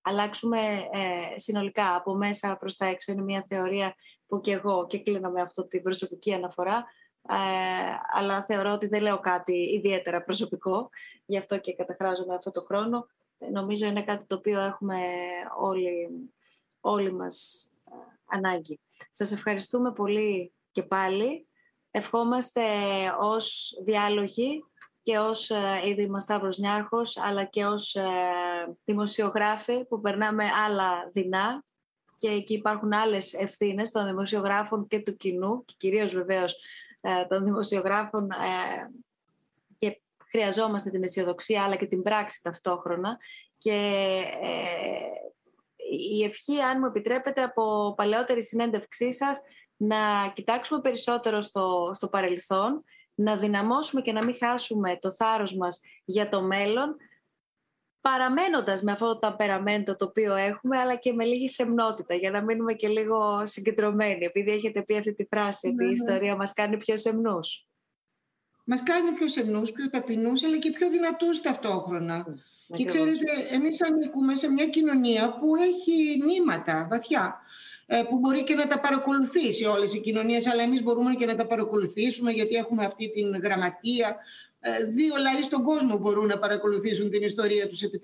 [0.02, 0.58] αλλάξουμε
[0.92, 3.12] ε, συνολικά από μέσα προς τα έξω.
[3.12, 3.94] Είναι μια θεωρία
[4.26, 6.84] που και εγώ και κλείνω με αυτό την προσωπική αναφορά,
[7.28, 7.34] ε,
[8.12, 10.88] αλλά θεωρώ ότι δεν λέω κάτι ιδιαίτερα προσωπικό,
[11.26, 13.06] γι' αυτό και καταχράζομαι αυτό το χρόνο.
[13.38, 15.00] Ε, νομίζω είναι κάτι το οποίο έχουμε
[15.60, 16.08] όλοι,
[16.80, 18.80] όλοι μας ε, ανάγκη.
[19.10, 21.47] Σας ευχαριστούμε πολύ και πάλι.
[21.90, 22.62] Ευχόμαστε
[23.20, 24.64] ως διάλογοι
[25.02, 28.06] και ως ε, Ίδρυμα Σταύρος Νιάρχος, αλλά και ως ε,
[28.84, 31.64] δημοσιογράφοι που περνάμε άλλα δεινά.
[32.18, 36.56] Και εκεί υπάρχουν άλλες ευθύνες των δημοσιογράφων και του κοινού και κυρίως βεβαίως
[37.00, 38.28] ε, των δημοσιογράφων
[39.78, 43.18] και χρειαζόμαστε την αισιοδοξία αλλά και την πράξη ταυτόχρονα.
[43.58, 44.22] Και
[46.10, 49.40] η ευχή, αν μου επιτρέπετε, από παλαιότερη συνέντευξή σας
[49.78, 55.80] να κοιτάξουμε περισσότερο στο, στο παρελθόν να δυναμώσουμε και να μην χάσουμε το θάρρος μας
[56.04, 56.96] για το μέλλον,
[58.00, 62.42] παραμένοντας με αυτό το ταπεραμέντο το οποίο έχουμε, αλλά και με λίγη σεμνότητα, για να
[62.42, 65.92] μείνουμε και λίγο συγκεντρωμένοι, επειδή έχετε πει αυτή τη φράση, ότι η ναι, ναι.
[65.92, 67.66] ιστορία μας κάνει πιο σεμνούς.
[68.64, 72.26] Μας κάνει πιο σεμνούς, πιο ταπεινούς, αλλά και πιο δυνατούς ταυτόχρονα.
[72.72, 77.40] Και ξέρετε, εμείς ανήκουμε σε μια κοινωνία που έχει νήματα βαθιά.
[77.90, 81.34] Ε, που μπορεί και να τα παρακολουθήσει όλες οι κοινωνίες, αλλά εμείς μπορούμε και να
[81.34, 84.16] τα παρακολουθήσουμε γιατί έχουμε αυτή την γραμματεία.
[84.60, 87.98] Ε, δύο λαοί στον κόσμο μπορούν να παρακολουθήσουν την ιστορία τους επί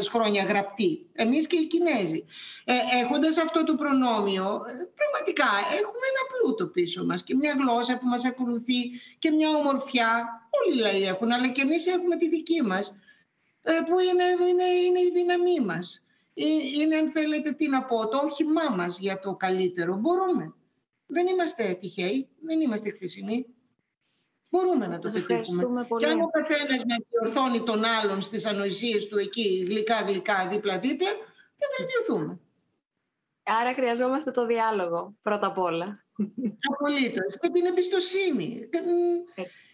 [0.00, 1.06] 3.500 χρόνια γραπτή.
[1.12, 2.24] Εμείς και οι Κινέζοι.
[2.64, 7.98] Ε, έχοντας αυτό το προνόμιο, ε, πραγματικά έχουμε ένα πλούτο πίσω μας και μια γλώσσα
[7.98, 8.80] που μας ακολουθεί
[9.18, 10.10] και μια ομορφιά.
[10.58, 12.96] Όλοι οι λαοί έχουν, αλλά και εμείς έχουμε τη δική μας,
[13.62, 16.02] που είναι, είναι, είναι η δύναμή μας
[16.80, 19.96] είναι αν θέλετε τι να πω, το όχημά μας για το καλύτερο.
[19.96, 20.54] Μπορούμε.
[21.06, 23.46] Δεν είμαστε τυχαίοι, δεν είμαστε χθεσινοί.
[24.48, 25.86] Μπορούμε να το πετύχουμε.
[25.98, 31.10] Και αν ο καθένας να διορθώνει τον άλλον στις ανοησίες του εκεί γλυκά-γλυκά δίπλα-δίπλα,
[31.56, 32.40] θα βελτιωθούμε.
[33.42, 36.04] Άρα χρειαζόμαστε το διάλογο πρώτα απ' όλα.
[36.72, 37.38] Απολύτως.
[37.40, 38.68] Και την εμπιστοσύνη.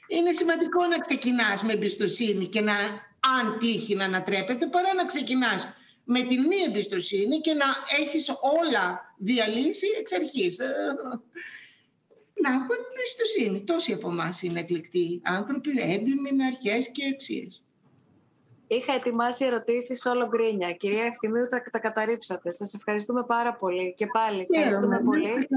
[0.09, 2.75] Είναι σημαντικό να ξεκινάς με εμπιστοσύνη και να,
[3.39, 5.69] αν τύχει να ανατρέπεται, παρά να ξεκινάς
[6.05, 7.65] με την μη εμπιστοσύνη και να
[8.01, 8.29] έχεις
[8.63, 10.59] όλα διαλύσει εξ αρχής.
[10.59, 10.67] Ε,
[12.43, 13.65] να, με εμπιστοσύνη.
[13.65, 17.65] Τόσοι από εμάς είναι εκλεκτοί άνθρωποι, έντιμοι με αρχές και αξίες.
[18.67, 20.73] Είχα ετοιμάσει ερωτήσεις όλο γκρίνια.
[20.73, 22.53] Κυρία Ευθυμίου, τα, τα καταρρύψατε.
[22.53, 23.95] Σας ευχαριστούμε πάρα πολύ.
[23.97, 25.49] Και πάλι, ευχαριστούμε πολύ.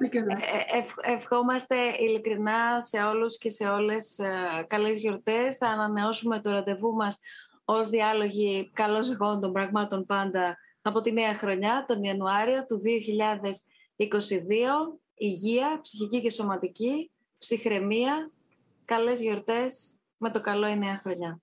[0.00, 5.56] Ε, ε, ευχόμαστε ειλικρινά σε όλους και σε όλες ε, καλές γιορτές.
[5.56, 7.20] Θα ανανεώσουμε το ραντεβού μας
[7.64, 12.80] ως διάλογοι καλώς ζυγών των πραγμάτων πάντα από τη νέα χρονιά, τον Ιανουάριο του
[13.96, 14.98] 2022.
[15.14, 18.30] Υγεία, ψυχική και σωματική, ψυχραιμία,
[18.84, 21.40] καλές γιορτές με το καλό η νέα χρονιά.